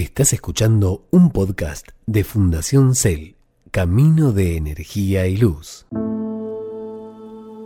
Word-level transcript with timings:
Estás 0.00 0.32
escuchando 0.32 1.04
un 1.10 1.28
podcast 1.28 1.88
de 2.06 2.24
Fundación 2.24 2.94
Cel, 2.94 3.36
Camino 3.70 4.32
de 4.32 4.56
Energía 4.56 5.26
y 5.26 5.36
Luz. 5.36 5.86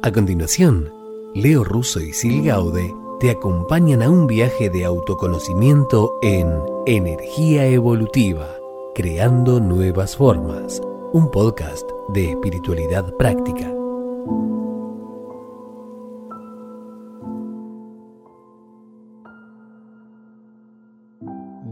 A 0.03 0.11
continuación, 0.11 0.93
Leo 1.37 1.63
Russo 1.63 2.01
y 2.01 2.13
Sil 2.19 2.43
Gaude 2.43 2.93
te 3.21 3.31
acompañan 3.31 4.03
a 4.03 4.11
un 4.11 4.27
viaje 4.27 4.69
de 4.69 4.85
autoconocimiento 4.85 6.19
en 6.23 6.53
Energía 6.87 7.69
Evolutiva, 7.69 8.49
Creando 8.97 9.61
Nuevas 9.61 10.17
Formas, 10.17 10.81
un 11.13 11.31
podcast 11.31 11.89
de 12.09 12.31
espiritualidad 12.33 13.17
práctica. 13.17 13.73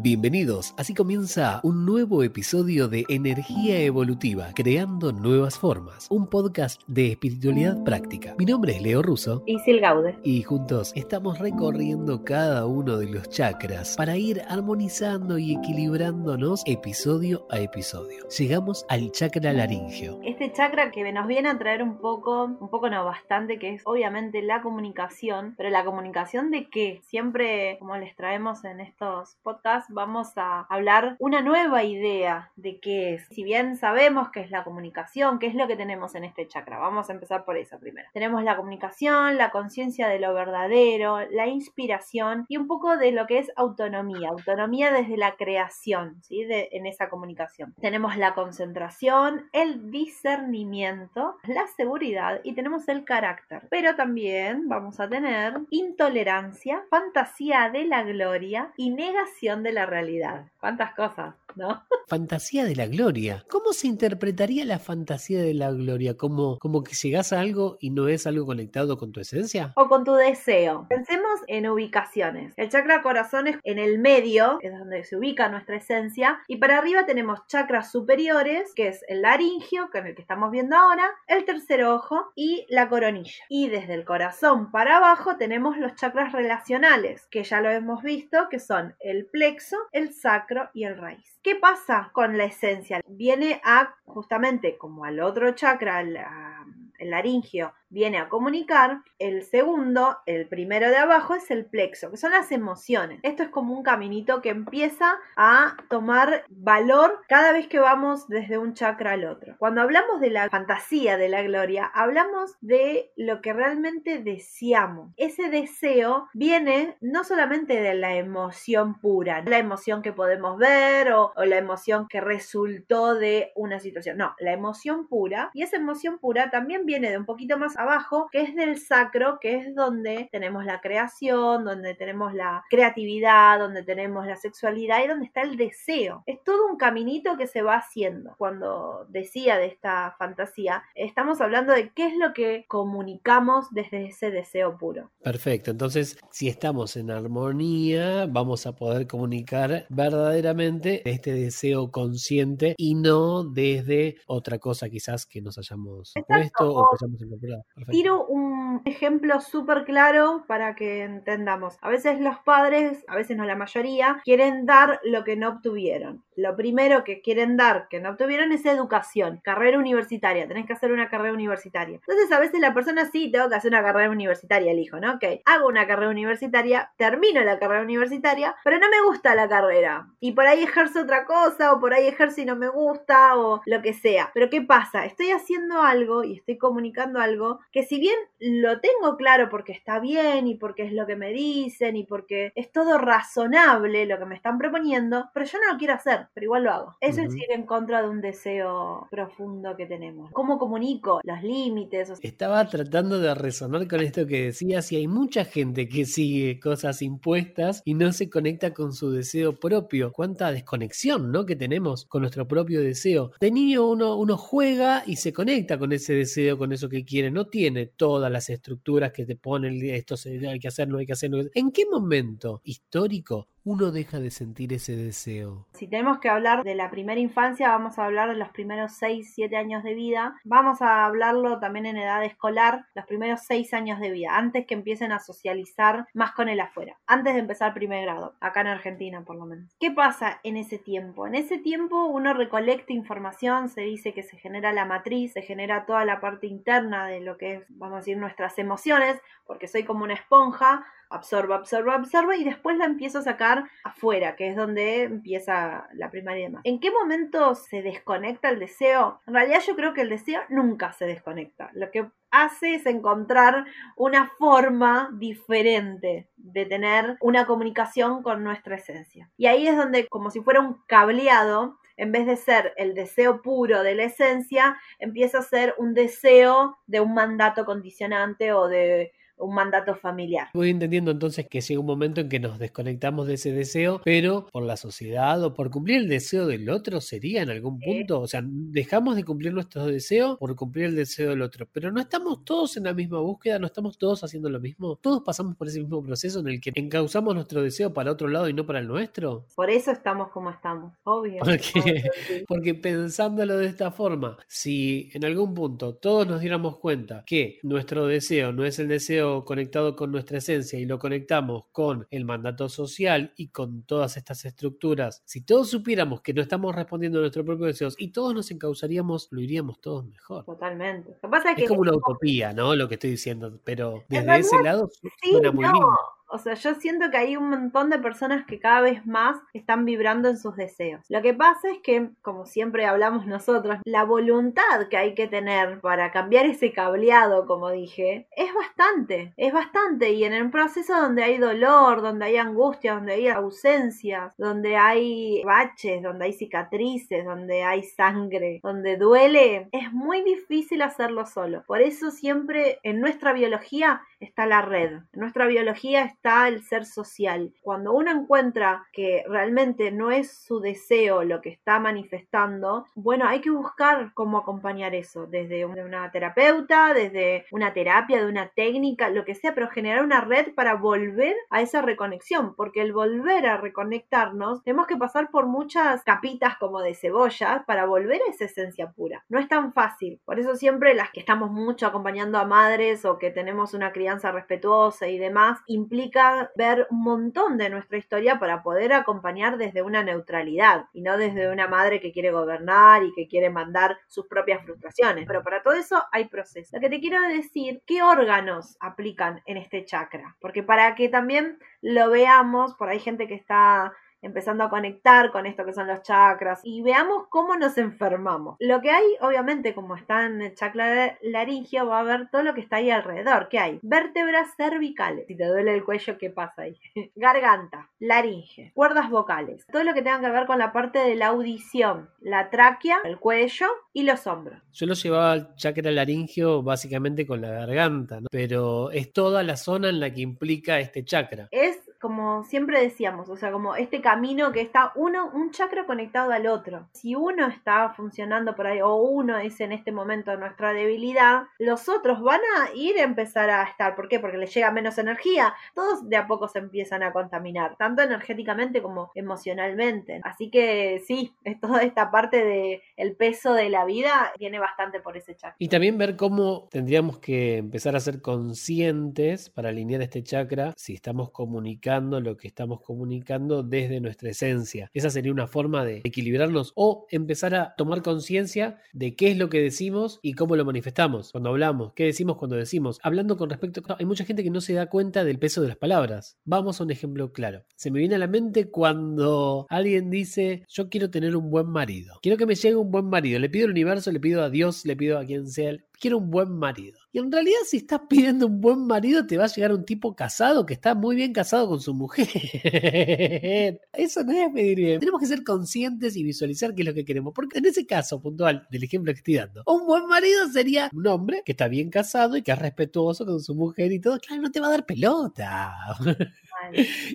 Bienvenidos, 0.02 0.74
así 0.76 0.94
comienza 0.94 1.60
un 1.62 1.86
nuevo 1.86 2.24
episodio 2.24 2.88
de 2.88 3.04
Energía 3.08 3.78
Evolutiva, 3.82 4.48
Creando 4.52 5.12
Nuevas 5.12 5.56
Formas, 5.56 6.08
un 6.10 6.26
podcast 6.26 6.82
de 6.88 7.12
espiritualidad 7.12 7.84
práctica. 7.84 8.34
Mi 8.36 8.44
nombre 8.44 8.72
es 8.72 8.82
Leo 8.82 9.00
Russo. 9.00 9.44
Y 9.46 9.60
Sil 9.62 9.78
Gaude. 9.78 10.18
Y 10.24 10.42
juntos 10.42 10.90
estamos 10.96 11.38
recorriendo 11.38 12.24
cada 12.24 12.66
uno 12.66 12.96
de 12.96 13.10
los 13.10 13.28
chakras 13.28 13.94
para 13.96 14.16
ir 14.16 14.42
armonizando 14.48 15.38
y 15.38 15.54
equilibrándonos 15.54 16.64
episodio 16.66 17.46
a 17.48 17.60
episodio. 17.60 18.28
Llegamos 18.28 18.84
al 18.88 19.12
chakra 19.12 19.52
laringeo. 19.52 20.18
Este 20.24 20.50
chakra 20.52 20.90
que 20.90 21.12
nos 21.12 21.28
viene 21.28 21.48
a 21.48 21.58
traer 21.58 21.80
un 21.80 21.98
poco, 21.98 22.46
un 22.46 22.70
poco 22.70 22.90
no 22.90 23.04
bastante, 23.04 23.60
que 23.60 23.74
es 23.74 23.82
obviamente 23.84 24.42
la 24.42 24.62
comunicación, 24.62 25.54
pero 25.56 25.70
la 25.70 25.84
comunicación 25.84 26.50
de 26.50 26.68
qué? 26.68 26.98
Siempre, 27.04 27.76
como 27.78 27.96
les 27.96 28.16
traemos 28.16 28.64
en 28.64 28.80
estos 28.80 29.36
podcasts, 29.44 29.91
vamos 29.92 30.32
a 30.36 30.66
hablar 30.68 31.16
una 31.18 31.40
nueva 31.40 31.84
idea 31.84 32.50
de 32.56 32.80
qué 32.80 33.14
es. 33.14 33.26
Si 33.28 33.44
bien 33.44 33.76
sabemos 33.76 34.30
qué 34.30 34.40
es 34.40 34.50
la 34.50 34.64
comunicación, 34.64 35.38
qué 35.38 35.46
es 35.46 35.54
lo 35.54 35.66
que 35.66 35.76
tenemos 35.76 36.14
en 36.14 36.24
este 36.24 36.46
chakra, 36.46 36.78
vamos 36.78 37.08
a 37.08 37.12
empezar 37.12 37.44
por 37.44 37.56
eso 37.56 37.78
primero. 37.78 38.08
Tenemos 38.12 38.42
la 38.42 38.56
comunicación, 38.56 39.36
la 39.36 39.50
conciencia 39.50 40.08
de 40.08 40.18
lo 40.18 40.34
verdadero, 40.34 41.20
la 41.30 41.46
inspiración 41.46 42.46
y 42.48 42.56
un 42.56 42.66
poco 42.66 42.96
de 42.96 43.12
lo 43.12 43.26
que 43.26 43.38
es 43.38 43.50
autonomía, 43.56 44.30
autonomía 44.30 44.90
desde 44.90 45.16
la 45.16 45.36
creación, 45.36 46.22
¿sí? 46.22 46.44
De, 46.44 46.68
en 46.72 46.86
esa 46.86 47.08
comunicación. 47.08 47.74
Tenemos 47.80 48.16
la 48.16 48.34
concentración, 48.34 49.48
el 49.52 49.90
discernimiento, 49.90 51.36
la 51.44 51.66
seguridad 51.76 52.40
y 52.42 52.54
tenemos 52.54 52.88
el 52.88 53.04
carácter. 53.04 53.66
Pero 53.70 53.94
también 53.96 54.68
vamos 54.68 55.00
a 55.00 55.08
tener 55.08 55.60
intolerancia, 55.70 56.84
fantasía 56.90 57.70
de 57.70 57.84
la 57.84 58.02
gloria 58.02 58.72
y 58.76 58.90
negación 58.90 59.62
de 59.62 59.72
la 59.72 59.81
realidad. 59.86 60.46
¿Cuántas 60.58 60.94
cosas? 60.94 61.34
¿no? 61.56 61.82
Fantasía 62.08 62.64
de 62.64 62.76
la 62.76 62.86
gloria. 62.86 63.44
¿Cómo 63.48 63.72
se 63.72 63.86
interpretaría 63.86 64.64
la 64.64 64.78
fantasía 64.78 65.40
de 65.40 65.54
la 65.54 65.70
gloria? 65.70 66.16
¿Como, 66.16 66.58
como 66.58 66.82
que 66.84 66.94
llegas 66.94 67.32
a 67.32 67.40
algo 67.40 67.78
y 67.80 67.90
no 67.90 68.08
es 68.08 68.26
algo 68.26 68.44
conectado 68.44 68.98
con 68.98 69.12
tu 69.12 69.20
esencia? 69.20 69.72
O 69.76 69.88
con 69.88 70.04
tu 70.04 70.12
deseo. 70.14 70.86
Pensemos 70.88 71.40
en 71.46 71.68
ubicaciones. 71.68 72.52
El 72.56 72.68
chakra 72.68 73.02
corazón 73.02 73.46
es 73.46 73.58
en 73.64 73.78
el 73.78 73.98
medio, 73.98 74.58
es 74.60 74.76
donde 74.76 75.04
se 75.04 75.16
ubica 75.16 75.48
nuestra 75.48 75.76
esencia, 75.76 76.40
y 76.48 76.56
para 76.56 76.78
arriba 76.78 77.06
tenemos 77.06 77.46
chakras 77.46 77.90
superiores, 77.90 78.72
que 78.74 78.88
es 78.88 79.04
el 79.08 79.22
laringio, 79.22 79.88
que 79.90 80.00
es 80.00 80.04
el 80.06 80.14
que 80.14 80.22
estamos 80.22 80.50
viendo 80.50 80.76
ahora, 80.76 81.08
el 81.26 81.44
tercer 81.44 81.84
ojo 81.84 82.32
y 82.34 82.66
la 82.68 82.88
coronilla. 82.88 83.32
Y 83.48 83.68
desde 83.68 83.94
el 83.94 84.04
corazón 84.04 84.70
para 84.70 84.98
abajo 84.98 85.36
tenemos 85.36 85.78
los 85.78 85.94
chakras 85.94 86.32
relacionales, 86.32 87.26
que 87.30 87.44
ya 87.44 87.60
lo 87.60 87.70
hemos 87.70 88.02
visto, 88.02 88.48
que 88.50 88.58
son 88.58 88.94
el 89.00 89.26
plexo, 89.26 89.71
el 89.92 90.12
sacro 90.12 90.70
y 90.74 90.84
el 90.84 90.98
raíz. 90.98 91.38
¿Qué 91.42 91.56
pasa 91.56 92.10
con 92.12 92.38
la 92.38 92.44
esencia? 92.44 93.00
Viene 93.06 93.60
a 93.64 93.94
justamente 94.04 94.76
como 94.78 95.04
al 95.04 95.20
otro 95.20 95.52
chakra, 95.52 96.00
el 96.00 97.10
laringio, 97.10 97.74
viene 97.92 98.18
a 98.18 98.28
comunicar. 98.28 99.02
El 99.18 99.44
segundo, 99.44 100.18
el 100.26 100.48
primero 100.48 100.88
de 100.88 100.96
abajo, 100.96 101.34
es 101.34 101.50
el 101.50 101.66
plexo, 101.66 102.10
que 102.10 102.16
son 102.16 102.32
las 102.32 102.50
emociones. 102.50 103.20
Esto 103.22 103.42
es 103.42 103.50
como 103.50 103.74
un 103.74 103.82
caminito 103.82 104.40
que 104.42 104.50
empieza 104.50 105.18
a 105.36 105.76
tomar 105.88 106.44
valor 106.48 107.20
cada 107.28 107.52
vez 107.52 107.68
que 107.68 107.78
vamos 107.78 108.26
desde 108.28 108.58
un 108.58 108.74
chakra 108.74 109.12
al 109.12 109.24
otro. 109.24 109.54
Cuando 109.58 109.82
hablamos 109.82 110.20
de 110.20 110.30
la 110.30 110.48
fantasía 110.48 111.16
de 111.16 111.28
la 111.28 111.42
gloria, 111.42 111.86
hablamos 111.86 112.56
de 112.60 113.12
lo 113.16 113.40
que 113.40 113.52
realmente 113.52 114.18
deseamos. 114.18 115.12
Ese 115.16 115.50
deseo 115.50 116.28
viene 116.32 116.96
no 117.00 117.24
solamente 117.24 117.80
de 117.80 117.94
la 117.94 118.16
emoción 118.16 119.00
pura, 119.00 119.42
la 119.44 119.58
emoción 119.58 120.02
que 120.02 120.12
podemos 120.12 120.58
ver 120.58 121.12
o, 121.12 121.32
o 121.36 121.44
la 121.44 121.58
emoción 121.58 122.08
que 122.08 122.20
resultó 122.20 123.14
de 123.14 123.52
una 123.54 123.80
situación. 123.80 124.16
No, 124.16 124.34
la 124.38 124.52
emoción 124.52 125.08
pura. 125.08 125.50
Y 125.54 125.62
esa 125.62 125.76
emoción 125.76 126.18
pura 126.18 126.50
también 126.50 126.86
viene 126.86 127.10
de 127.10 127.18
un 127.18 127.26
poquito 127.26 127.58
más 127.58 127.76
abajo, 127.82 128.28
que 128.30 128.42
es 128.42 128.54
del 128.54 128.78
sacro, 128.78 129.38
que 129.40 129.56
es 129.56 129.74
donde 129.74 130.28
tenemos 130.32 130.64
la 130.64 130.80
creación, 130.80 131.64
donde 131.64 131.94
tenemos 131.94 132.34
la 132.34 132.64
creatividad, 132.70 133.58
donde 133.58 133.82
tenemos 133.82 134.26
la 134.26 134.36
sexualidad 134.36 135.04
y 135.04 135.08
donde 135.08 135.26
está 135.26 135.42
el 135.42 135.56
deseo. 135.56 136.22
Es 136.26 136.42
todo 136.44 136.66
un 136.66 136.76
caminito 136.76 137.36
que 137.36 137.46
se 137.46 137.62
va 137.62 137.76
haciendo. 137.76 138.34
Cuando 138.38 139.06
decía 139.08 139.56
de 139.56 139.66
esta 139.66 140.14
fantasía, 140.18 140.82
estamos 140.94 141.40
hablando 141.40 141.72
de 141.72 141.90
qué 141.90 142.06
es 142.06 142.16
lo 142.16 142.32
que 142.32 142.64
comunicamos 142.68 143.66
desde 143.70 144.06
ese 144.06 144.30
deseo 144.30 144.76
puro. 144.78 145.10
Perfecto, 145.22 145.70
entonces 145.70 146.18
si 146.30 146.48
estamos 146.48 146.96
en 146.96 147.10
armonía, 147.10 148.26
vamos 148.26 148.66
a 148.66 148.74
poder 148.74 149.06
comunicar 149.06 149.86
verdaderamente 149.88 151.08
este 151.08 151.32
deseo 151.32 151.90
consciente 151.90 152.74
y 152.76 152.94
no 152.94 153.44
desde 153.44 154.16
otra 154.26 154.58
cosa 154.58 154.88
quizás 154.88 155.26
que 155.26 155.40
nos 155.40 155.58
hayamos 155.58 156.12
puesto 156.26 156.74
o 156.74 156.90
que 156.90 156.96
hayamos 157.04 157.22
incorporado. 157.22 157.64
Tiro 157.90 158.26
un 158.26 158.82
ejemplo 158.84 159.40
súper 159.40 159.84
claro 159.84 160.44
para 160.46 160.74
que 160.74 161.02
entendamos. 161.02 161.78
A 161.80 161.88
veces 161.88 162.20
los 162.20 162.38
padres, 162.40 163.04
a 163.08 163.16
veces 163.16 163.36
no 163.36 163.44
la 163.44 163.56
mayoría, 163.56 164.20
quieren 164.24 164.66
dar 164.66 165.00
lo 165.04 165.24
que 165.24 165.36
no 165.36 165.48
obtuvieron. 165.48 166.22
Lo 166.36 166.56
primero 166.56 167.04
que 167.04 167.20
quieren 167.20 167.56
dar 167.56 167.88
que 167.88 168.00
no 168.00 168.10
obtuvieron 168.10 168.52
es 168.52 168.64
educación, 168.66 169.40
carrera 169.42 169.78
universitaria. 169.78 170.48
Tenés 170.48 170.66
que 170.66 170.72
hacer 170.72 170.92
una 170.92 171.08
carrera 171.08 171.34
universitaria. 171.34 171.96
Entonces 171.96 172.30
a 172.32 172.40
veces 172.40 172.60
la 172.60 172.74
persona 172.74 173.10
sí, 173.10 173.30
tengo 173.30 173.48
que 173.48 173.54
hacer 173.54 173.70
una 173.70 173.82
carrera 173.82 174.10
universitaria, 174.10 174.72
el 174.72 174.78
hijo, 174.78 174.98
¿no? 175.00 175.14
Ok, 175.14 175.24
hago 175.44 175.68
una 175.68 175.86
carrera 175.86 176.10
universitaria, 176.10 176.92
termino 176.96 177.42
la 177.42 177.58
carrera 177.58 177.82
universitaria, 177.82 178.54
pero 178.64 178.78
no 178.78 178.88
me 178.88 179.02
gusta 179.02 179.34
la 179.34 179.48
carrera. 179.48 180.08
Y 180.20 180.32
por 180.32 180.46
ahí 180.46 180.62
ejerzo 180.62 181.02
otra 181.02 181.24
cosa, 181.24 181.72
o 181.72 181.80
por 181.80 181.94
ahí 181.94 182.06
ejerzo 182.06 182.40
y 182.40 182.44
no 182.44 182.56
me 182.56 182.68
gusta, 182.68 183.36
o 183.36 183.60
lo 183.66 183.82
que 183.82 183.92
sea. 183.92 184.30
Pero 184.34 184.50
¿qué 184.50 184.62
pasa? 184.62 185.04
Estoy 185.04 185.30
haciendo 185.30 185.82
algo 185.82 186.24
y 186.24 186.36
estoy 186.36 186.58
comunicando 186.58 187.20
algo 187.20 187.60
que 187.70 187.82
si 187.82 187.98
bien 187.98 188.16
lo 188.40 188.80
tengo 188.80 189.16
claro 189.16 189.48
porque 189.48 189.72
está 189.72 189.98
bien 190.00 190.46
y 190.46 190.54
porque 190.54 190.84
es 190.84 190.92
lo 190.92 191.06
que 191.06 191.16
me 191.16 191.30
dicen 191.30 191.96
y 191.96 192.04
porque 192.04 192.52
es 192.54 192.70
todo 192.72 192.98
razonable 192.98 194.06
lo 194.06 194.18
que 194.18 194.26
me 194.26 194.34
están 194.34 194.58
proponiendo, 194.58 195.30
pero 195.32 195.46
yo 195.46 195.58
no 195.60 195.72
lo 195.72 195.78
quiero 195.78 195.94
hacer, 195.94 196.21
pero 196.34 196.44
igual 196.44 196.64
lo 196.64 196.70
hago. 196.70 196.96
Eso 197.00 197.20
es 197.22 197.34
ir 197.34 197.50
en 197.50 197.66
contra 197.66 198.02
de 198.02 198.08
un 198.08 198.20
deseo 198.20 199.06
profundo 199.10 199.76
que 199.76 199.86
tenemos. 199.86 200.30
¿Cómo 200.32 200.58
comunico 200.58 201.20
los 201.24 201.42
límites? 201.42 202.12
Estaba 202.22 202.66
tratando 202.68 203.18
de 203.18 203.34
resonar 203.34 203.86
con 203.88 204.00
esto 204.00 204.26
que 204.26 204.44
decías 204.44 204.90
y 204.92 204.96
hay 204.96 205.08
mucha 205.08 205.44
gente 205.44 205.88
que 205.88 206.04
sigue 206.04 206.60
cosas 206.60 207.02
impuestas 207.02 207.82
y 207.84 207.94
no 207.94 208.12
se 208.12 208.30
conecta 208.30 208.72
con 208.72 208.92
su 208.92 209.10
deseo 209.10 209.54
propio. 209.54 210.12
Cuánta 210.12 210.52
desconexión, 210.52 211.32
¿no? 211.32 211.46
Que 211.46 211.56
tenemos 211.56 212.06
con 212.06 212.22
nuestro 212.22 212.46
propio 212.46 212.80
deseo. 212.80 213.32
De 213.40 213.50
niño 213.50 213.86
uno, 213.88 214.16
uno 214.16 214.36
juega 214.36 215.02
y 215.06 215.16
se 215.16 215.32
conecta 215.32 215.78
con 215.78 215.92
ese 215.92 216.14
deseo, 216.14 216.58
con 216.58 216.72
eso 216.72 216.88
que 216.88 217.04
quiere. 217.04 217.30
No 217.30 217.46
tiene 217.46 217.86
todas 217.86 218.30
las 218.30 218.48
estructuras 218.48 219.12
que 219.12 219.26
te 219.26 219.36
ponen 219.36 219.72
esto 219.90 220.16
hay 220.26 220.58
que 220.58 220.68
hacer, 220.68 220.88
no 220.88 220.98
hay 220.98 221.06
que 221.06 221.12
hacer. 221.12 221.30
¿En 221.54 221.70
qué 221.72 221.84
momento 221.90 222.60
histórico 222.64 223.48
uno 223.64 223.90
deja 223.90 224.20
de 224.20 224.30
sentir 224.30 224.72
ese 224.72 224.96
deseo? 224.96 225.66
Si 225.72 225.88
tenemos 225.88 226.18
que 226.18 226.28
hablar 226.28 226.64
de 226.64 226.74
la 226.74 226.90
primera 226.90 227.20
infancia, 227.20 227.68
vamos 227.68 227.98
a 227.98 228.04
hablar 228.04 228.28
de 228.28 228.36
los 228.36 228.50
primeros 228.50 228.92
6, 228.92 229.32
7 229.34 229.56
años 229.56 229.82
de 229.82 229.94
vida. 229.94 230.36
Vamos 230.44 230.82
a 230.82 231.04
hablarlo 231.04 231.58
también 231.58 231.86
en 231.86 231.96
edad 231.96 232.24
escolar, 232.24 232.86
los 232.94 233.06
primeros 233.06 233.40
6 233.46 233.74
años 233.74 234.00
de 234.00 234.10
vida, 234.10 234.36
antes 234.36 234.66
que 234.66 234.74
empiecen 234.74 235.12
a 235.12 235.20
socializar 235.20 236.06
más 236.14 236.32
con 236.32 236.48
el 236.48 236.60
afuera, 236.60 236.98
antes 237.06 237.34
de 237.34 237.40
empezar 237.40 237.74
primer 237.74 238.02
grado, 238.04 238.34
acá 238.40 238.62
en 238.62 238.68
Argentina 238.68 239.22
por 239.24 239.36
lo 239.36 239.46
menos. 239.46 239.74
¿Qué 239.78 239.90
pasa 239.90 240.40
en 240.42 240.56
ese 240.56 240.78
tiempo? 240.78 241.26
En 241.26 241.34
ese 241.34 241.58
tiempo 241.58 242.06
uno 242.06 242.34
recolecta 242.34 242.92
información, 242.92 243.68
se 243.68 243.82
dice 243.82 244.12
que 244.12 244.22
se 244.22 244.36
genera 244.36 244.72
la 244.72 244.84
matriz, 244.84 245.32
se 245.32 245.42
genera 245.42 245.86
toda 245.86 246.04
la 246.04 246.20
parte 246.20 246.46
interna 246.46 247.06
de 247.06 247.20
lo 247.20 247.36
que 247.36 247.54
es, 247.54 247.64
vamos 247.68 247.94
a 247.94 247.98
decir, 247.98 248.16
nuestras 248.16 248.58
emociones, 248.58 249.20
porque 249.46 249.68
soy 249.68 249.84
como 249.84 250.04
una 250.04 250.14
esponja 250.14 250.84
absorbo, 251.12 251.54
absorbo, 251.54 251.90
absorbo 251.92 252.32
y 252.32 252.44
después 252.44 252.76
la 252.76 252.86
empiezo 252.86 253.18
a 253.18 253.22
sacar 253.22 253.64
afuera, 253.84 254.36
que 254.36 254.48
es 254.48 254.56
donde 254.56 255.04
empieza 255.04 255.88
la 255.94 256.10
primaria 256.10 256.40
y 256.40 256.44
demás. 256.44 256.62
¿En 256.64 256.80
qué 256.80 256.90
momento 256.90 257.54
se 257.54 257.82
desconecta 257.82 258.48
el 258.48 258.58
deseo? 258.58 259.20
En 259.26 259.34
realidad 259.34 259.60
yo 259.66 259.76
creo 259.76 259.94
que 259.94 260.02
el 260.02 260.08
deseo 260.08 260.40
nunca 260.48 260.92
se 260.92 261.06
desconecta. 261.06 261.70
Lo 261.74 261.90
que 261.90 262.08
hace 262.30 262.74
es 262.74 262.86
encontrar 262.86 263.66
una 263.96 264.32
forma 264.38 265.10
diferente 265.12 266.28
de 266.36 266.66
tener 266.66 267.16
una 267.20 267.46
comunicación 267.46 268.22
con 268.22 268.42
nuestra 268.42 268.76
esencia. 268.76 269.30
Y 269.36 269.46
ahí 269.46 269.68
es 269.68 269.76
donde, 269.76 270.08
como 270.08 270.30
si 270.30 270.40
fuera 270.40 270.60
un 270.60 270.82
cableado, 270.86 271.78
en 271.96 272.10
vez 272.10 272.26
de 272.26 272.36
ser 272.36 272.72
el 272.76 272.94
deseo 272.94 273.42
puro 273.42 273.82
de 273.82 273.94
la 273.94 274.04
esencia, 274.04 274.78
empieza 274.98 275.38
a 275.38 275.42
ser 275.42 275.74
un 275.78 275.94
deseo 275.94 276.78
de 276.86 277.00
un 277.00 277.14
mandato 277.14 277.64
condicionante 277.64 278.52
o 278.52 278.66
de 278.66 279.12
un 279.42 279.54
mandato 279.54 279.94
familiar. 279.94 280.48
Voy 280.54 280.70
entendiendo 280.70 281.10
entonces 281.10 281.46
que 281.48 281.60
llega 281.60 281.80
un 281.80 281.86
momento 281.86 282.20
en 282.20 282.28
que 282.28 282.40
nos 282.40 282.58
desconectamos 282.58 283.26
de 283.26 283.34
ese 283.34 283.52
deseo, 283.52 284.00
pero 284.04 284.46
por 284.52 284.62
la 284.62 284.76
sociedad 284.76 285.42
o 285.42 285.54
por 285.54 285.70
cumplir 285.70 285.98
el 285.98 286.08
deseo 286.08 286.46
del 286.46 286.70
otro 286.70 287.00
sería 287.00 287.42
en 287.42 287.50
algún 287.50 287.80
punto, 287.80 288.20
o 288.20 288.26
sea, 288.26 288.42
dejamos 288.44 289.16
de 289.16 289.24
cumplir 289.24 289.52
nuestros 289.52 289.86
deseos 289.86 290.38
por 290.38 290.54
cumplir 290.54 290.86
el 290.86 290.96
deseo 290.96 291.30
del 291.30 291.42
otro, 291.42 291.66
pero 291.72 291.90
no 291.90 292.00
estamos 292.00 292.44
todos 292.44 292.76
en 292.76 292.84
la 292.84 292.94
misma 292.94 293.20
búsqueda, 293.20 293.58
no 293.58 293.66
estamos 293.66 293.98
todos 293.98 294.22
haciendo 294.22 294.48
lo 294.48 294.60
mismo, 294.60 294.96
todos 294.96 295.22
pasamos 295.22 295.56
por 295.56 295.68
ese 295.68 295.80
mismo 295.80 296.02
proceso 296.02 296.40
en 296.40 296.48
el 296.48 296.60
que 296.60 296.72
encauzamos 296.74 297.34
nuestro 297.34 297.62
deseo 297.62 297.92
para 297.92 298.12
otro 298.12 298.28
lado 298.28 298.48
y 298.48 298.52
no 298.52 298.64
para 298.64 298.78
el 298.78 298.86
nuestro. 298.86 299.46
Por 299.54 299.70
eso 299.70 299.90
estamos 299.90 300.30
como 300.30 300.50
estamos, 300.50 300.92
obvio. 301.04 301.40
Porque, 301.40 302.04
porque 302.48 302.74
pensándolo 302.74 303.56
de 303.56 303.66
esta 303.66 303.90
forma, 303.90 304.36
si 304.46 305.10
en 305.14 305.24
algún 305.24 305.54
punto 305.54 305.94
todos 305.96 306.26
nos 306.26 306.40
diéramos 306.40 306.78
cuenta 306.78 307.24
que 307.26 307.58
nuestro 307.62 308.06
deseo 308.06 308.52
no 308.52 308.64
es 308.64 308.78
el 308.78 308.88
deseo 308.88 309.31
conectado 309.44 309.96
con 309.96 310.12
nuestra 310.12 310.38
esencia 310.38 310.78
y 310.78 310.86
lo 310.86 310.98
conectamos 310.98 311.64
con 311.72 312.06
el 312.10 312.24
mandato 312.24 312.68
social 312.68 313.32
y 313.36 313.48
con 313.48 313.82
todas 313.82 314.16
estas 314.16 314.44
estructuras, 314.44 315.22
si 315.24 315.40
todos 315.42 315.70
supiéramos 315.70 316.20
que 316.20 316.34
no 316.34 316.42
estamos 316.42 316.74
respondiendo 316.74 317.18
a 317.18 317.22
nuestros 317.22 317.44
propios 317.44 317.68
deseos 317.68 317.94
y 317.98 318.12
todos 318.12 318.34
nos 318.34 318.50
encausaríamos, 318.50 319.28
lo 319.30 319.40
iríamos 319.40 319.80
todos 319.80 320.04
mejor. 320.06 320.44
Totalmente. 320.44 321.16
es 321.56 321.68
como 321.68 321.80
una 321.80 321.96
utopía, 321.96 322.52
¿no? 322.52 322.74
Lo 322.74 322.88
que 322.88 322.94
estoy 322.94 323.10
diciendo, 323.10 323.58
pero 323.64 324.04
desde 324.08 324.38
ese 324.38 324.62
lado 324.62 324.90
suena 325.22 325.52
muy 325.52 325.64
lindo. 325.64 325.88
O 326.34 326.38
sea, 326.38 326.54
yo 326.54 326.74
siento 326.76 327.10
que 327.10 327.18
hay 327.18 327.36
un 327.36 327.50
montón 327.50 327.90
de 327.90 327.98
personas 327.98 328.46
que 328.46 328.58
cada 328.58 328.80
vez 328.80 329.04
más 329.04 329.36
están 329.52 329.84
vibrando 329.84 330.30
en 330.30 330.38
sus 330.38 330.56
deseos. 330.56 331.04
Lo 331.10 331.20
que 331.20 331.34
pasa 331.34 331.70
es 331.70 331.80
que, 331.82 332.08
como 332.22 332.46
siempre 332.46 332.86
hablamos 332.86 333.26
nosotros, 333.26 333.76
la 333.84 334.04
voluntad 334.04 334.88
que 334.88 334.96
hay 334.96 335.14
que 335.14 335.28
tener 335.28 335.82
para 335.82 336.10
cambiar 336.10 336.46
ese 336.46 336.72
cableado, 336.72 337.46
como 337.46 337.70
dije, 337.70 338.28
es 338.34 338.48
bastante, 338.54 339.34
es 339.36 339.52
bastante. 339.52 340.12
Y 340.12 340.24
en 340.24 340.32
el 340.32 340.50
proceso 340.50 340.98
donde 340.98 341.22
hay 341.22 341.36
dolor, 341.36 342.00
donde 342.00 342.24
hay 342.24 342.38
angustia, 342.38 342.94
donde 342.94 343.12
hay 343.12 343.28
ausencias, 343.28 344.32
donde 344.38 344.76
hay 344.78 345.42
baches, 345.44 346.02
donde 346.02 346.24
hay 346.24 346.32
cicatrices, 346.32 347.26
donde 347.26 347.62
hay 347.62 347.82
sangre, 347.82 348.60
donde 348.62 348.96
duele, 348.96 349.68
es 349.70 349.92
muy 349.92 350.22
difícil 350.22 350.80
hacerlo 350.80 351.26
solo. 351.26 351.62
Por 351.66 351.82
eso 351.82 352.10
siempre 352.10 352.78
en 352.84 353.02
nuestra 353.02 353.34
biología 353.34 354.00
está 354.18 354.46
la 354.46 354.62
red. 354.62 354.92
En 355.12 355.20
nuestra 355.20 355.46
biología 355.46 356.04
está 356.04 356.21
el 356.22 356.62
ser 356.62 356.84
social. 356.84 357.52
Cuando 357.62 357.92
uno 357.92 358.10
encuentra 358.10 358.86
que 358.92 359.24
realmente 359.28 359.90
no 359.90 360.10
es 360.10 360.44
su 360.44 360.60
deseo 360.60 361.24
lo 361.24 361.40
que 361.40 361.50
está 361.50 361.80
manifestando, 361.80 362.86
bueno, 362.94 363.26
hay 363.26 363.40
que 363.40 363.50
buscar 363.50 364.12
cómo 364.14 364.38
acompañar 364.38 364.94
eso, 364.94 365.26
desde 365.26 365.64
una 365.66 366.10
terapeuta, 366.10 366.94
desde 366.94 367.46
una 367.50 367.72
terapia, 367.72 368.22
de 368.22 368.28
una 368.28 368.48
técnica, 368.48 369.08
lo 369.08 369.24
que 369.24 369.34
sea, 369.34 369.54
pero 369.54 369.68
generar 369.68 370.04
una 370.04 370.20
red 370.20 370.54
para 370.54 370.74
volver 370.74 371.34
a 371.50 371.60
esa 371.60 371.82
reconexión, 371.82 372.54
porque 372.54 372.82
el 372.82 372.92
volver 372.92 373.46
a 373.46 373.56
reconectarnos, 373.56 374.62
tenemos 374.62 374.86
que 374.86 374.96
pasar 374.96 375.30
por 375.30 375.46
muchas 375.46 376.04
capitas 376.04 376.56
como 376.58 376.80
de 376.80 376.94
cebollas 376.94 377.64
para 377.66 377.84
volver 377.86 378.20
a 378.26 378.30
esa 378.30 378.44
esencia 378.44 378.92
pura. 378.92 379.24
No 379.28 379.38
es 379.38 379.48
tan 379.48 379.72
fácil. 379.72 380.20
Por 380.24 380.38
eso 380.38 380.54
siempre 380.54 380.94
las 380.94 381.10
que 381.10 381.20
estamos 381.20 381.50
mucho 381.50 381.86
acompañando 381.86 382.38
a 382.38 382.44
madres 382.44 383.04
o 383.04 383.18
que 383.18 383.30
tenemos 383.30 383.74
una 383.74 383.92
crianza 383.92 384.30
respetuosa 384.30 385.08
y 385.08 385.18
demás, 385.18 385.58
implica 385.66 386.11
ver 386.56 386.86
un 386.90 387.02
montón 387.02 387.58
de 387.58 387.70
nuestra 387.70 387.98
historia 387.98 388.38
para 388.38 388.62
poder 388.62 388.92
acompañar 388.92 389.58
desde 389.58 389.82
una 389.82 390.02
neutralidad 390.02 390.86
y 390.92 391.02
no 391.02 391.16
desde 391.16 391.50
una 391.50 391.68
madre 391.68 392.00
que 392.00 392.12
quiere 392.12 392.30
gobernar 392.30 393.02
y 393.02 393.12
que 393.14 393.28
quiere 393.28 393.50
mandar 393.50 393.98
sus 394.06 394.26
propias 394.26 394.64
frustraciones. 394.64 395.26
Pero 395.26 395.42
para 395.42 395.62
todo 395.62 395.74
eso 395.74 396.04
hay 396.12 396.26
procesos. 396.28 396.72
Lo 396.72 396.80
que 396.80 396.90
te 396.90 397.00
quiero 397.00 397.20
decir, 397.28 397.82
¿qué 397.86 398.02
órganos 398.02 398.76
aplican 398.80 399.42
en 399.46 399.56
este 399.56 399.84
chakra? 399.84 400.36
Porque 400.40 400.62
para 400.62 400.94
que 400.94 401.08
también 401.08 401.58
lo 401.80 402.10
veamos, 402.10 402.74
por 402.74 402.88
ahí 402.88 403.00
gente 403.00 403.26
que 403.26 403.34
está 403.34 403.92
empezando 404.22 404.64
a 404.64 404.70
conectar 404.70 405.30
con 405.32 405.46
esto 405.46 405.64
que 405.64 405.72
son 405.72 405.88
los 405.88 406.02
chakras 406.02 406.60
y 406.62 406.82
veamos 406.82 407.26
cómo 407.28 407.56
nos 407.56 407.76
enfermamos. 407.76 408.56
Lo 408.60 408.80
que 408.80 408.90
hay, 408.90 409.04
obviamente, 409.20 409.74
como 409.74 409.96
está 409.96 410.26
en 410.26 410.40
el 410.40 410.54
chakra 410.54 411.18
laringio, 411.22 411.86
va 411.86 412.00
a 412.00 412.04
ver 412.04 412.28
todo 412.30 412.42
lo 412.42 412.54
que 412.54 412.60
está 412.60 412.76
ahí 412.76 412.90
alrededor. 412.90 413.48
¿Qué 413.48 413.58
hay? 413.58 413.78
Vértebras 413.82 414.54
cervicales. 414.56 415.26
Si 415.26 415.36
te 415.36 415.46
duele 415.46 415.74
el 415.74 415.84
cuello, 415.84 416.16
¿qué 416.18 416.30
pasa 416.30 416.62
ahí? 416.62 416.78
Garganta, 417.16 417.90
laringe, 417.98 418.72
cuerdas 418.74 419.10
vocales. 419.10 419.66
Todo 419.70 419.84
lo 419.84 419.94
que 419.94 420.02
tenga 420.02 420.20
que 420.20 420.30
ver 420.30 420.46
con 420.46 420.58
la 420.58 420.72
parte 420.72 421.00
de 421.00 421.16
la 421.16 421.28
audición, 421.28 422.08
la 422.20 422.50
tráquea, 422.50 422.98
el 423.04 423.18
cuello 423.18 423.66
y 423.92 424.04
los 424.04 424.26
hombros. 424.26 424.62
Yo 424.72 424.86
lo 424.86 424.94
llevaba 424.94 425.32
al 425.32 425.54
chakra 425.56 425.90
laringio 425.90 426.62
básicamente 426.62 427.26
con 427.26 427.40
la 427.40 427.50
garganta, 427.50 428.20
¿no? 428.20 428.28
pero 428.30 428.90
es 428.90 429.12
toda 429.12 429.42
la 429.42 429.56
zona 429.56 429.88
en 429.88 430.00
la 430.00 430.12
que 430.12 430.20
implica 430.20 430.80
este 430.80 431.04
chakra. 431.04 431.48
Es 431.50 431.81
como 432.02 432.42
siempre 432.42 432.80
decíamos, 432.80 433.28
o 433.28 433.36
sea, 433.36 433.52
como 433.52 433.76
este 433.76 434.00
camino 434.00 434.50
que 434.50 434.60
está 434.60 434.90
uno, 434.96 435.30
un 435.32 435.52
chakra 435.52 435.86
conectado 435.86 436.32
al 436.32 436.48
otro. 436.48 436.88
Si 436.92 437.14
uno 437.14 437.46
está 437.46 437.90
funcionando 437.90 438.56
por 438.56 438.66
ahí 438.66 438.80
o 438.80 438.96
uno 438.96 439.38
es 439.38 439.60
en 439.60 439.70
este 439.70 439.92
momento 439.92 440.36
nuestra 440.36 440.72
debilidad, 440.72 441.44
los 441.60 441.88
otros 441.88 442.20
van 442.20 442.40
a 442.58 442.74
ir 442.74 442.98
a 442.98 443.04
empezar 443.04 443.50
a 443.50 443.62
estar. 443.62 443.94
¿Por 443.94 444.08
qué? 444.08 444.18
Porque 444.18 444.36
les 444.36 444.52
llega 444.52 444.72
menos 444.72 444.98
energía. 444.98 445.54
Todos 445.76 446.08
de 446.08 446.16
a 446.16 446.26
poco 446.26 446.48
se 446.48 446.58
empiezan 446.58 447.04
a 447.04 447.12
contaminar, 447.12 447.76
tanto 447.78 448.02
energéticamente 448.02 448.82
como 448.82 449.12
emocionalmente. 449.14 450.20
Así 450.24 450.50
que 450.50 451.04
sí, 451.06 451.36
es 451.44 451.60
toda 451.60 451.82
esta 451.82 452.10
parte 452.10 452.44
de 452.44 452.82
el 452.96 453.14
peso 453.14 453.54
de 453.54 453.70
la 453.70 453.84
vida 453.84 454.32
viene 454.40 454.58
bastante 454.58 454.98
por 454.98 455.16
ese 455.16 455.36
chakra. 455.36 455.54
Y 455.60 455.68
también 455.68 455.98
ver 455.98 456.16
cómo 456.16 456.66
tendríamos 456.68 457.20
que 457.20 457.58
empezar 457.58 457.94
a 457.94 458.00
ser 458.00 458.20
conscientes 458.20 459.50
para 459.50 459.68
alinear 459.68 460.02
este 460.02 460.24
chakra 460.24 460.74
si 460.76 460.94
estamos 460.94 461.30
comunicando 461.30 461.91
lo 462.00 462.36
que 462.36 462.48
estamos 462.48 462.80
comunicando 462.80 463.62
desde 463.62 464.00
nuestra 464.00 464.30
esencia. 464.30 464.90
Esa 464.94 465.10
sería 465.10 465.32
una 465.32 465.46
forma 465.46 465.84
de 465.84 466.00
equilibrarnos 466.04 466.72
o 466.74 467.06
empezar 467.10 467.54
a 467.54 467.74
tomar 467.76 468.02
conciencia 468.02 468.78
de 468.92 469.14
qué 469.14 469.30
es 469.30 469.36
lo 469.36 469.50
que 469.50 469.60
decimos 469.60 470.18
y 470.22 470.32
cómo 470.32 470.56
lo 470.56 470.64
manifestamos 470.64 471.32
cuando 471.32 471.50
hablamos, 471.50 471.92
qué 471.94 472.04
decimos 472.04 472.36
cuando 472.38 472.56
decimos. 472.56 472.98
Hablando 473.02 473.36
con 473.36 473.50
respecto, 473.50 473.82
hay 473.98 474.06
mucha 474.06 474.24
gente 474.24 474.42
que 474.42 474.50
no 474.50 474.60
se 474.60 474.72
da 474.72 474.86
cuenta 474.86 475.24
del 475.24 475.38
peso 475.38 475.60
de 475.60 475.68
las 475.68 475.76
palabras. 475.76 476.38
Vamos 476.44 476.80
a 476.80 476.84
un 476.84 476.90
ejemplo 476.90 477.32
claro. 477.32 477.64
Se 477.76 477.90
me 477.90 477.98
viene 477.98 478.14
a 478.14 478.18
la 478.18 478.26
mente 478.26 478.70
cuando 478.70 479.66
alguien 479.68 480.08
dice, 480.08 480.64
yo 480.68 480.88
quiero 480.88 481.10
tener 481.10 481.36
un 481.36 481.50
buen 481.50 481.66
marido. 481.66 482.18
Quiero 482.22 482.38
que 482.38 482.46
me 482.46 482.54
llegue 482.54 482.76
un 482.76 482.90
buen 482.90 483.06
marido. 483.06 483.38
Le 483.38 483.50
pido 483.50 483.66
al 483.66 483.72
universo, 483.72 484.10
le 484.12 484.20
pido 484.20 484.42
a 484.42 484.48
Dios, 484.48 484.86
le 484.86 484.96
pido 484.96 485.18
a 485.18 485.24
quien 485.24 485.46
sea 485.46 485.76
quiero 486.02 486.18
un 486.18 486.30
buen 486.30 486.50
marido. 486.50 486.98
Y 487.12 487.20
en 487.20 487.30
realidad 487.30 487.60
si 487.64 487.76
estás 487.76 488.00
pidiendo 488.08 488.48
un 488.48 488.60
buen 488.60 488.86
marido 488.86 489.24
te 489.24 489.38
va 489.38 489.44
a 489.44 489.46
llegar 489.46 489.72
un 489.72 489.84
tipo 489.84 490.16
casado 490.16 490.66
que 490.66 490.74
está 490.74 490.96
muy 490.96 491.14
bien 491.14 491.32
casado 491.32 491.68
con 491.68 491.80
su 491.80 491.94
mujer. 491.94 492.26
Eso 493.92 494.24
no 494.24 494.32
es 494.32 494.52
pedir 494.52 494.78
bien. 494.78 495.00
Tenemos 495.00 495.20
que 495.20 495.28
ser 495.28 495.44
conscientes 495.44 496.16
y 496.16 496.24
visualizar 496.24 496.74
qué 496.74 496.82
es 496.82 496.88
lo 496.88 496.94
que 496.94 497.04
queremos. 497.04 497.32
Porque 497.32 497.58
en 497.58 497.66
ese 497.66 497.86
caso 497.86 498.20
puntual 498.20 498.66
del 498.68 498.82
ejemplo 498.82 499.12
que 499.12 499.18
estoy 499.18 499.34
dando, 499.34 499.62
un 499.64 499.86
buen 499.86 500.06
marido 500.08 500.48
sería 500.48 500.90
un 500.92 501.06
hombre 501.06 501.42
que 501.46 501.52
está 501.52 501.68
bien 501.68 501.88
casado 501.88 502.36
y 502.36 502.42
que 502.42 502.50
es 502.50 502.58
respetuoso 502.58 503.24
con 503.24 503.40
su 503.40 503.54
mujer 503.54 503.92
y 503.92 504.00
todo. 504.00 504.18
Claro, 504.18 504.42
no 504.42 504.50
te 504.50 504.58
va 504.58 504.66
a 504.66 504.70
dar 504.70 504.84
pelota. 504.84 505.72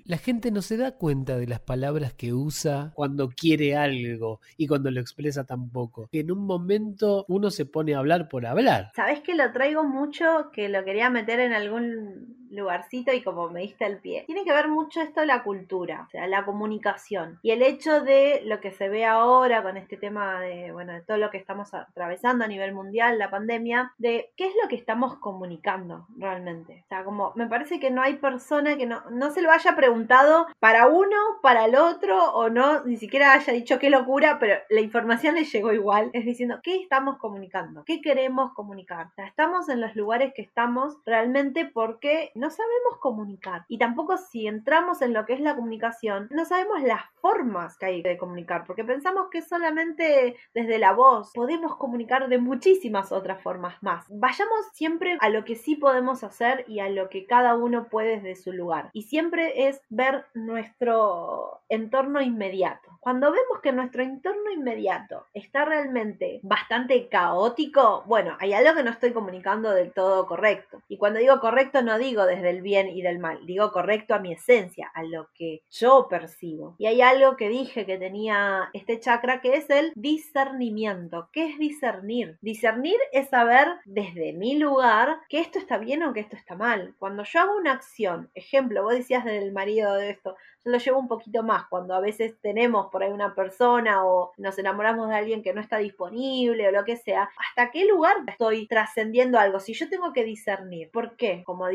La 0.06 0.18
gente 0.18 0.52
no 0.52 0.62
se 0.62 0.78
da 0.78 0.92
cuenta 0.92 1.38
de 1.38 1.48
las 1.48 1.60
palabras 1.60 2.14
que 2.14 2.34
usa 2.34 2.92
cuando 2.94 3.30
quiere 3.30 3.76
algo 3.76 4.40
y 4.58 4.68
cuando 4.68 4.92
lo 4.92 5.00
expresa 5.00 5.46
tampoco. 5.46 6.10
En 6.12 6.32
un 6.32 6.46
momento 6.46 7.26
uno 7.28 7.50
se 7.52 7.66
pone 7.66 7.96
a 7.96 8.00
hablar 8.00 8.30
por 8.30 8.46
hablar. 8.46 8.92
¿Sabes 8.96 9.22
que 9.22 9.36
lo 9.36 9.52
traigo 9.52 9.84
mucho? 9.84 10.50
Que 10.52 10.70
lo 10.70 10.84
quería 10.84 11.10
meter 11.10 11.40
en 11.40 11.54
algún 11.54 12.37
lugarcito 12.52 13.14
y 13.14 13.22
como 13.22 13.50
me 13.50 13.62
diste 13.62 13.86
el 13.86 13.98
pie. 13.98 14.24
Tiene 14.26 14.44
que 14.44 14.54
ver 14.54 14.68
mucho 14.68 15.02
esto 15.02 15.26
la 15.26 15.44
cultura, 15.44 16.06
o 16.08 16.10
sea, 16.10 16.28
la 16.28 16.46
comunicación. 16.46 17.40
Y 17.42 17.52
el 17.52 17.62
hecho 17.62 18.02
de 18.02 18.42
lo 18.46 18.60
que 18.60 18.72
se 18.72 18.90
ve 18.90 19.06
ahora 19.06 19.64
con 19.64 19.78
este 19.78 19.98
tema 19.98 20.40
de, 20.40 20.72
bueno, 20.72 20.94
de 20.94 21.02
todo 21.02 21.18
lo 21.18 21.30
que 21.30 21.38
estamos 21.38 21.74
atravesando 21.74 22.46
a 22.46 22.48
nivel 22.48 22.74
mundial, 22.74 23.18
la 23.18 23.30
pandemia, 23.30 23.94
de 23.98 24.32
qué 24.36 24.48
es 24.48 24.54
lo 24.62 24.70
que 24.70 24.76
estamos 24.76 25.16
comunicando 25.18 26.08
realmente. 26.18 26.84
O 26.86 26.88
sea, 26.88 27.04
como 27.04 27.34
me 27.36 27.48
parece 27.48 27.80
que 27.80 27.92
no 27.92 28.02
hay 28.02 28.16
persona 28.16 28.78
que 28.78 28.86
no, 28.86 29.02
no 29.12 29.32
se 29.32 29.42
lo 29.42 29.52
haya 29.52 29.76
preguntado 29.76 30.48
para 30.60 30.88
uno, 30.88 31.18
para 31.42 31.66
el 31.66 31.76
otro, 31.76 32.34
o 32.34 32.50
no, 32.50 32.84
ni 32.84 32.98
siquiera 32.98 33.34
haya 33.34 33.54
dicho 33.54 33.80
qué 33.80 33.90
locura, 33.90 34.38
pero 34.40 34.56
la 34.70 34.82
información 34.82 35.36
le 35.36 35.46
llegó 35.46 35.74
igual. 35.74 36.10
Es 36.14 36.26
diciendo, 36.26 36.60
¿qué 36.64 36.78
estamos 36.78 37.18
comunicando? 37.18 37.84
¿Qué 37.86 38.02
queremos 38.02 38.54
comunicar? 38.54 39.08
O 39.08 39.14
sea, 39.16 39.28
estamos 39.28 39.70
en 39.70 39.82
los 39.82 39.96
lugares 39.96 40.34
que 40.34 40.42
estamos 40.42 40.98
realmente 41.06 41.66
porque 41.66 42.32
no 42.38 42.50
sabemos 42.50 42.98
comunicar. 43.00 43.66
Y 43.68 43.78
tampoco 43.78 44.18
si 44.18 44.48
entramos 44.48 45.02
en 45.02 45.14
lo 45.14 45.26
que 45.26 45.34
es 45.34 45.42
la 45.42 45.56
comunicación, 45.56 46.28
no 46.32 46.46
sabemos 46.46 46.82
las 46.82 47.02
formas 47.22 47.78
que 47.78 47.88
hay 47.88 48.02
de 48.02 48.18
comunicar, 48.18 48.66
porque 48.66 48.84
pensamos 48.84 49.28
que 49.30 49.42
solamente 49.42 50.38
desde 50.54 50.80
la 50.80 50.94
voz 50.94 51.32
podemos 51.34 51.76
comunicar 51.76 52.30
de 52.30 52.38
muchísimas 52.38 53.12
otras 53.12 53.42
formas 53.42 53.82
más. 53.82 54.06
Vayamos 54.10 54.68
siempre 54.74 55.18
a 55.20 55.30
lo 55.30 55.44
que 55.44 55.56
sí 55.56 55.76
podemos 55.76 56.24
hacer 56.24 56.66
y 56.68 56.80
a 56.80 56.90
lo 56.90 57.10
que 57.10 57.26
cada 57.26 57.56
uno 57.56 57.88
puede 57.90 58.20
desde 58.20 58.42
su 58.42 58.54
lugar. 58.54 58.90
Y 58.94 59.04
siempre 59.04 59.68
es 59.68 59.82
ver 59.90 60.26
nuestro 60.34 61.62
entorno 61.70 62.22
inmediato. 62.22 62.98
Cuando 63.00 63.32
vemos 63.32 63.60
que 63.62 63.72
nuestro 63.72 64.04
entorno 64.04 64.52
inmediato 64.52 65.26
está 65.34 65.66
realmente 65.66 66.40
bastante 66.44 67.08
caótico, 67.08 68.04
bueno, 68.06 68.36
hay 68.40 68.54
algo 68.54 68.76
que 68.76 68.84
no 68.84 68.92
estoy 68.92 69.14
comunicando 69.14 69.72
del 69.72 69.94
todo 69.94 70.28
correcto. 70.28 70.82
Y 70.88 70.98
cuando 70.98 71.20
digo 71.20 71.40
correcto 71.40 71.82
no 71.82 71.98
digo 71.98 72.26
desde 72.28 72.52
el 72.52 72.62
bien 72.62 72.90
y 72.90 73.02
del 73.02 73.18
mal, 73.18 73.44
digo 73.48 73.72
correcto 73.72 74.14
a 74.14 74.20
mi 74.20 74.34
esencia, 74.34 74.92
a 74.94 75.02
lo 75.04 75.30
que 75.34 75.64
yo 75.72 76.08
percibo. 76.08 76.76
Y 76.78 76.86
hay 76.86 77.02
algo 77.02 77.36
que 77.36 77.50
dije 77.50 77.86
que 77.86 77.98
tenía 77.98 78.70
este 78.74 79.00
chakra 79.00 79.42
que 79.42 79.56
es 79.56 79.70
el 79.70 79.92
discernimiento. 79.96 81.30
¿Qué 81.32 81.48
es 81.48 81.58
discernir? 81.58 82.38
Discernir 82.42 82.98
es 83.12 83.30
saber 83.30 83.68
desde 83.86 84.34
mi 84.34 84.58
lugar 84.58 85.18
que 85.30 85.40
esto 85.40 85.58
está 85.58 85.78
bien 85.78 86.04
o 86.04 86.14
que 86.14 86.20
esto 86.20 86.36
está 86.36 86.56
mal. 86.56 86.96
Cuando 87.00 87.24
yo 87.24 87.40
hago 87.40 87.58
una 87.58 87.72
acción, 87.72 88.30
ejemplo, 88.36 88.84
vos 88.84 88.94
decías 88.94 89.26
del 89.26 89.52
marido 89.52 89.96
de 89.96 90.12
esto, 90.12 90.36
yo 90.66 90.72
lo 90.72 90.78
llevo 90.78 91.00
un 91.00 91.08
poquito 91.08 91.44
más 91.44 91.68
cuando 91.70 91.94
a 91.96 92.00
veces 92.00 92.36
tenemos 92.42 92.88
por 92.92 93.04
ahí 93.04 93.12
una 93.12 93.34
persona 93.34 94.06
o 94.06 94.34
nos 94.38 94.58
enamoramos 94.60 95.10
de 95.10 95.16
alguien 95.16 95.44
que 95.44 95.54
no 95.54 95.62
está 95.62 95.78
disponible 95.78 96.68
o 96.68 96.72
lo 96.72 96.84
que 96.84 96.98
sea, 96.98 97.30
¿hasta 97.38 97.72
qué 97.72 97.86
lugar 97.86 98.18
estoy 98.28 98.68
trascendiendo 98.68 99.40
algo? 99.40 99.60
Si 99.60 99.74
yo 99.74 99.90
tengo 99.90 100.14
que 100.14 100.24
discernir, 100.24 100.92
¿por 100.92 101.16
qué? 101.16 101.44
Como 101.46 101.68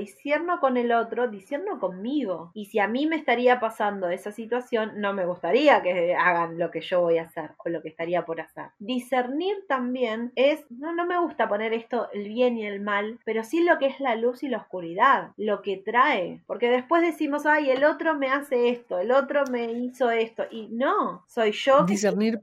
con 0.61 0.77
el 0.77 0.93
otro, 0.93 1.29
disierno 1.29 1.79
conmigo. 1.79 2.51
Y 2.55 2.67
si 2.67 2.79
a 2.79 2.89
mí 2.89 3.07
me 3.07 3.17
estaría 3.17 3.61
pasando 3.61 4.09
esa 4.09 4.33
situación, 4.33 4.93
no 4.97 5.13
me 5.13 5.27
gustaría 5.27 5.83
que 5.83 6.15
hagan 6.15 6.59
lo 6.59 6.71
que 6.71 6.81
yo 6.81 7.01
voy 7.01 7.19
a 7.19 7.25
hacer 7.25 7.51
o 7.65 7.69
lo 7.69 7.83
que 7.83 7.89
estaría 7.89 8.25
por 8.25 8.41
hacer. 8.41 8.67
Discernir 8.79 9.65
también 9.69 10.33
es, 10.37 10.65
no, 10.71 10.95
no 10.95 11.07
me 11.07 11.19
gusta 11.19 11.49
poner 11.49 11.73
esto 11.73 12.09
el 12.13 12.29
bien 12.29 12.57
y 12.59 12.67
el 12.67 12.81
mal, 12.81 13.19
pero 13.25 13.45
sí 13.45 13.63
lo 13.63 13.79
que 13.79 13.87
es 13.87 14.01
la 14.01 14.17
luz 14.17 14.43
y 14.43 14.49
la 14.49 14.59
oscuridad, 14.59 15.31
lo 15.37 15.63
que 15.63 15.77
trae. 15.79 16.43
Porque 16.47 16.71
después 16.71 17.03
decimos, 17.03 17.47
ay, 17.47 17.71
el 17.71 17.85
otro 17.85 18.15
me 18.15 18.29
hace 18.29 18.71
esto, 18.71 18.99
el 18.99 19.13
otro 19.13 19.45
me 19.51 19.73
hizo 19.73 20.11
esto. 20.11 20.45
Y 20.51 20.69
no, 20.69 21.25
soy 21.27 21.53
yo. 21.53 21.85
Discernir 21.85 22.41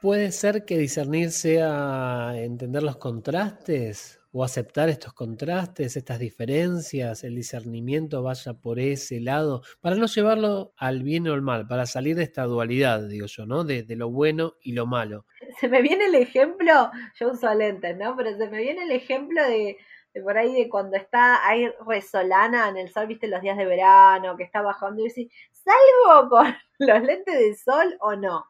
puede 0.00 0.30
ser 0.32 0.64
que 0.64 0.78
discernir 0.78 1.30
sea 1.32 2.32
entender 2.36 2.82
los 2.82 2.96
contrastes 2.96 4.19
o 4.32 4.44
aceptar 4.44 4.88
estos 4.88 5.12
contrastes, 5.12 5.96
estas 5.96 6.18
diferencias, 6.18 7.24
el 7.24 7.34
discernimiento 7.34 8.22
vaya 8.22 8.54
por 8.54 8.78
ese 8.78 9.20
lado, 9.20 9.62
para 9.80 9.96
no 9.96 10.06
llevarlo 10.06 10.72
al 10.76 11.02
bien 11.02 11.26
o 11.28 11.32
al 11.32 11.42
mal, 11.42 11.66
para 11.66 11.86
salir 11.86 12.16
de 12.16 12.22
esta 12.22 12.44
dualidad, 12.44 13.08
digo 13.08 13.26
yo, 13.26 13.46
¿no? 13.46 13.64
De, 13.64 13.82
de 13.82 13.96
lo 13.96 14.10
bueno 14.10 14.54
y 14.62 14.72
lo 14.72 14.86
malo. 14.86 15.26
Se 15.60 15.68
me 15.68 15.82
viene 15.82 16.06
el 16.06 16.14
ejemplo, 16.14 16.90
yo 17.18 17.30
uso 17.30 17.52
lentes, 17.54 17.96
¿no? 17.96 18.16
Pero 18.16 18.36
se 18.36 18.48
me 18.48 18.62
viene 18.62 18.84
el 18.84 18.92
ejemplo 18.92 19.42
de 19.42 19.76
por 20.24 20.36
ahí 20.36 20.52
de 20.52 20.68
cuando 20.68 20.96
está 20.96 21.46
ahí 21.46 21.70
resolana 21.86 22.68
en 22.68 22.76
el 22.76 22.90
sol, 22.90 23.06
viste, 23.06 23.28
los 23.28 23.40
días 23.40 23.56
de 23.56 23.66
verano, 23.66 24.36
que 24.36 24.42
está 24.42 24.60
bajando 24.60 25.00
y 25.00 25.04
dice, 25.04 25.28
¿salgo 25.52 26.28
con 26.28 26.56
los 26.78 27.02
lentes 27.02 27.38
de 27.38 27.54
sol 27.54 27.96
o 28.00 28.16
no? 28.16 28.46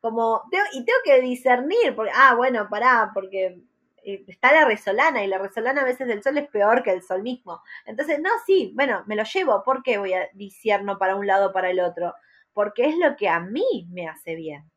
Como, 0.00 0.42
y 0.72 0.84
tengo 0.84 0.98
que 1.04 1.20
discernir, 1.20 1.94
porque, 1.94 2.12
ah, 2.14 2.34
bueno, 2.34 2.66
pará, 2.68 3.10
porque 3.14 3.60
está 4.02 4.52
la 4.52 4.64
resolana 4.64 5.24
y 5.24 5.28
la 5.28 5.38
resolana 5.38 5.82
a 5.82 5.84
veces 5.84 6.08
del 6.08 6.22
sol 6.22 6.38
es 6.38 6.48
peor 6.48 6.82
que 6.82 6.90
el 6.90 7.02
sol 7.02 7.22
mismo. 7.22 7.62
Entonces, 7.86 8.20
no, 8.20 8.30
sí, 8.46 8.72
bueno, 8.74 9.02
me 9.06 9.16
lo 9.16 9.24
llevo, 9.24 9.62
¿por 9.64 9.82
qué 9.82 9.98
voy 9.98 10.12
a 10.12 10.28
discerno 10.34 10.98
para 10.98 11.16
un 11.16 11.26
lado 11.26 11.50
o 11.50 11.52
para 11.52 11.70
el 11.70 11.80
otro? 11.80 12.14
Porque 12.52 12.86
es 12.86 12.96
lo 12.98 13.16
que 13.16 13.28
a 13.28 13.40
mí 13.40 13.88
me 13.90 14.08
hace 14.08 14.34
bien. 14.34 14.70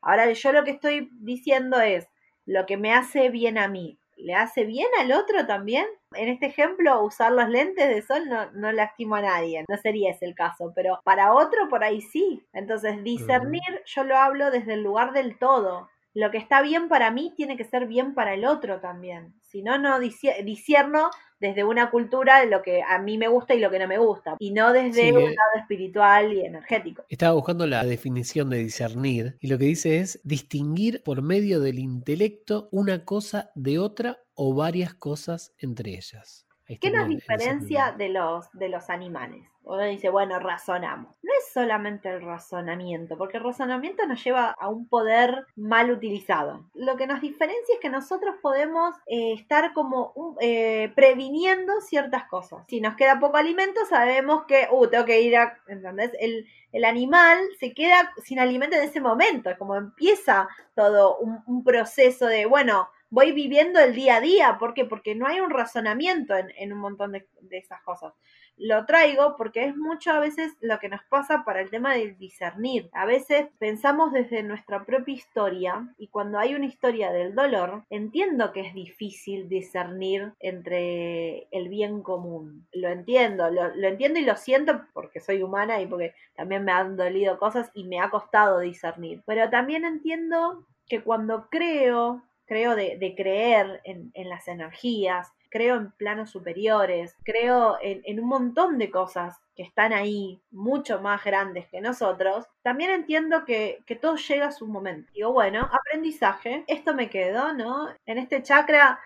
Ahora 0.00 0.30
yo 0.30 0.52
lo 0.52 0.64
que 0.64 0.70
estoy 0.70 1.10
diciendo 1.20 1.80
es, 1.80 2.08
lo 2.46 2.64
que 2.64 2.78
me 2.78 2.94
hace 2.94 3.28
bien 3.28 3.58
a 3.58 3.68
mí, 3.68 3.98
¿le 4.16 4.34
hace 4.34 4.64
bien 4.64 4.88
al 4.98 5.12
otro 5.12 5.46
también? 5.46 5.86
En 6.14 6.28
este 6.28 6.46
ejemplo, 6.46 7.02
usar 7.04 7.32
los 7.32 7.48
lentes 7.48 7.88
de 7.88 8.00
sol 8.00 8.26
no, 8.26 8.50
no 8.52 8.72
lastimo 8.72 9.16
a 9.16 9.22
nadie, 9.22 9.64
no 9.68 9.76
sería 9.76 10.10
ese 10.10 10.24
el 10.24 10.34
caso, 10.34 10.72
pero 10.74 10.98
para 11.04 11.34
otro 11.34 11.68
por 11.68 11.84
ahí 11.84 12.00
sí. 12.00 12.42
Entonces, 12.52 13.02
discernir 13.04 13.82
yo 13.84 14.04
lo 14.04 14.16
hablo 14.16 14.50
desde 14.50 14.74
el 14.74 14.82
lugar 14.82 15.12
del 15.12 15.38
todo. 15.38 15.90
Lo 16.18 16.32
que 16.32 16.38
está 16.38 16.62
bien 16.62 16.88
para 16.88 17.12
mí 17.12 17.32
tiene 17.36 17.56
que 17.56 17.62
ser 17.62 17.86
bien 17.86 18.12
para 18.12 18.34
el 18.34 18.44
otro 18.44 18.80
también. 18.80 19.34
Si 19.40 19.62
no, 19.62 19.78
no 19.78 20.00
disierno 20.00 21.10
desde 21.38 21.62
una 21.62 21.92
cultura 21.92 22.44
lo 22.44 22.60
que 22.60 22.82
a 22.82 22.98
mí 22.98 23.16
me 23.16 23.28
gusta 23.28 23.54
y 23.54 23.60
lo 23.60 23.70
que 23.70 23.78
no 23.78 23.86
me 23.86 23.98
gusta, 23.98 24.34
y 24.40 24.50
no 24.50 24.72
desde 24.72 25.12
un 25.12 25.20
eh. 25.20 25.26
lado 25.26 25.60
espiritual 25.60 26.32
y 26.32 26.40
energético. 26.40 27.04
Estaba 27.08 27.34
buscando 27.34 27.68
la 27.68 27.84
definición 27.84 28.50
de 28.50 28.58
discernir 28.58 29.36
y 29.38 29.46
lo 29.46 29.58
que 29.58 29.66
dice 29.66 29.98
es 29.98 30.20
distinguir 30.24 31.04
por 31.04 31.22
medio 31.22 31.60
del 31.60 31.78
intelecto 31.78 32.68
una 32.72 33.04
cosa 33.04 33.52
de 33.54 33.78
otra 33.78 34.18
o 34.34 34.56
varias 34.56 34.94
cosas 34.94 35.54
entre 35.58 35.92
ellas. 35.92 36.47
¿Qué 36.76 36.90
nos 36.90 37.08
diferencia 37.08 37.92
de 37.96 38.10
los, 38.10 38.50
de 38.52 38.68
los 38.68 38.90
animales? 38.90 39.42
Uno 39.62 39.84
dice, 39.84 40.08
bueno, 40.08 40.38
razonamos. 40.38 41.14
No 41.22 41.30
es 41.38 41.52
solamente 41.52 42.08
el 42.08 42.22
razonamiento, 42.22 43.18
porque 43.18 43.36
el 43.36 43.44
razonamiento 43.44 44.06
nos 44.06 44.24
lleva 44.24 44.54
a 44.58 44.68
un 44.68 44.88
poder 44.88 45.44
mal 45.56 45.90
utilizado. 45.90 46.64
Lo 46.74 46.96
que 46.96 47.06
nos 47.06 47.20
diferencia 47.20 47.74
es 47.74 47.80
que 47.80 47.90
nosotros 47.90 48.36
podemos 48.40 48.94
eh, 49.06 49.34
estar 49.34 49.74
como 49.74 50.36
eh, 50.40 50.90
previniendo 50.94 51.82
ciertas 51.82 52.24
cosas. 52.28 52.64
Si 52.68 52.80
nos 52.80 52.96
queda 52.96 53.20
poco 53.20 53.36
alimento, 53.36 53.84
sabemos 53.84 54.44
que, 54.46 54.68
uh, 54.70 54.86
tengo 54.86 55.04
que 55.04 55.20
ir 55.20 55.36
a, 55.36 55.58
¿entendés? 55.68 56.12
El, 56.18 56.46
el 56.72 56.84
animal 56.86 57.38
se 57.60 57.74
queda 57.74 58.12
sin 58.22 58.40
alimento 58.40 58.76
en 58.76 58.84
ese 58.84 59.02
momento, 59.02 59.50
es 59.50 59.58
como 59.58 59.76
empieza 59.76 60.48
todo 60.74 61.18
un, 61.18 61.42
un 61.46 61.62
proceso 61.62 62.26
de, 62.26 62.46
bueno, 62.46 62.88
voy 63.10 63.32
viviendo 63.32 63.80
el 63.80 63.94
día 63.94 64.16
a 64.16 64.20
día. 64.20 64.56
¿Por 64.58 64.74
qué? 64.74 64.84
Porque 64.84 65.14
no 65.14 65.26
hay 65.26 65.40
un 65.40 65.50
razonamiento 65.50 66.34
en, 66.36 66.72
un 66.72 66.78
montón 66.78 67.12
de, 67.12 67.26
esas 67.50 67.80
cosas. 67.82 68.12
Lo 68.56 68.86
traigo 68.86 69.36
porque 69.36 69.64
es 69.64 69.76
mucho 69.76 70.10
a 70.10 70.18
veces 70.18 70.52
lo 70.60 70.78
que 70.80 70.88
nos 70.88 71.02
pasa 71.04 71.44
para 71.44 71.60
el 71.60 71.70
tema 71.70 71.94
del 71.94 72.18
discernir. 72.18 72.90
A 72.92 73.06
veces 73.06 73.46
pensamos 73.58 74.12
desde 74.12 74.42
nuestra 74.42 74.84
propia 74.84 75.14
historia 75.14 75.94
y 75.96 76.08
cuando 76.08 76.38
hay 76.38 76.54
una 76.54 76.66
historia 76.66 77.12
del 77.12 77.34
dolor, 77.34 77.84
entiendo 77.88 78.52
que 78.52 78.60
es 78.60 78.74
difícil 78.74 79.48
discernir 79.48 80.32
entre 80.40 81.46
el 81.52 81.68
bien 81.68 82.02
común. 82.02 82.66
Lo 82.72 82.88
entiendo, 82.88 83.48
lo, 83.50 83.74
lo 83.74 83.88
entiendo 83.88 84.18
y 84.18 84.24
lo 84.24 84.36
siento 84.36 84.82
porque 84.92 85.20
soy 85.20 85.42
humana 85.42 85.80
y 85.80 85.86
porque 85.86 86.14
también 86.34 86.64
me 86.64 86.72
han 86.72 86.96
dolido 86.96 87.38
cosas 87.38 87.70
y 87.74 87.84
me 87.84 88.00
ha 88.00 88.10
costado 88.10 88.58
discernir. 88.58 89.22
Pero 89.24 89.48
también 89.50 89.84
entiendo 89.84 90.66
que 90.88 91.02
cuando 91.02 91.48
creo 91.48 92.24
creo 92.48 92.74
de, 92.74 93.14
creer 93.16 93.80
en, 93.84 94.28
las 94.28 94.48
energías, 94.48 95.30
creo 95.50 95.76
en 95.76 95.92
planos 95.92 96.30
superiores, 96.30 97.14
creo 97.22 97.76
en, 97.80 98.18
un 98.18 98.26
montón 98.26 98.78
de 98.78 98.90
cosas 98.90 99.38
que 99.54 99.62
están 99.62 99.92
ahí 99.92 100.40
mucho 100.50 101.00
más 101.00 101.22
grandes 101.24 101.68
que 101.68 101.80
nosotros, 101.80 102.46
también 102.62 102.90
entiendo 102.90 103.44
que, 103.44 103.80
que 103.86 103.96
todo 103.96 104.16
llega 104.16 104.48
a 104.48 104.52
su 104.52 104.66
momento. 104.66 105.12
Digo, 105.12 105.32
bueno, 105.32 105.68
aprendizaje, 105.70 106.64
esto 106.66 106.94
me 106.94 107.10
quedó, 107.10 107.52
¿no? 107.52 107.88
En 108.06 108.18
este 108.18 108.42
chakra, 108.42 108.98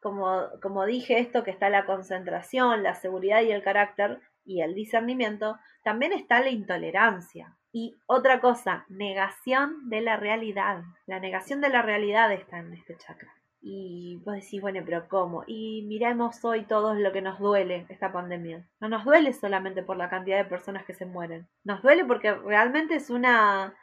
como, 0.00 0.48
como 0.62 0.84
dije, 0.84 1.18
esto 1.18 1.42
que 1.42 1.50
está 1.50 1.70
la 1.70 1.86
concentración, 1.86 2.82
la 2.82 2.94
seguridad 2.94 3.42
y 3.42 3.50
el 3.50 3.62
carácter 3.62 4.20
y 4.44 4.60
el 4.60 4.74
discernimiento, 4.74 5.58
también 5.82 6.12
está 6.12 6.40
la 6.40 6.50
intolerancia. 6.50 7.56
Y 7.72 7.96
otra 8.06 8.40
cosa, 8.40 8.84
negación 8.88 9.88
de 9.88 10.00
la 10.00 10.16
realidad. 10.16 10.82
La 11.06 11.20
negación 11.20 11.60
de 11.60 11.68
la 11.68 11.82
realidad 11.82 12.32
está 12.32 12.58
en 12.58 12.74
este 12.74 12.96
chakra. 12.96 13.32
Y 13.62 14.16
vos 14.24 14.34
decís, 14.34 14.60
bueno, 14.60 14.80
pero 14.84 15.06
¿cómo? 15.08 15.44
Y 15.46 15.82
miremos 15.86 16.42
hoy 16.44 16.64
todos 16.64 16.98
lo 16.98 17.12
que 17.12 17.20
nos 17.20 17.38
duele 17.38 17.86
esta 17.90 18.10
pandemia. 18.12 18.66
No 18.80 18.88
nos 18.88 19.04
duele 19.04 19.32
solamente 19.32 19.82
por 19.82 19.96
la 19.96 20.08
cantidad 20.08 20.38
de 20.38 20.48
personas 20.48 20.84
que 20.84 20.94
se 20.94 21.04
mueren. 21.04 21.46
Nos 21.62 21.82
duele 21.82 22.04
porque 22.04 22.32
realmente 22.32 22.94
es 22.94 23.10
una, 23.10 23.74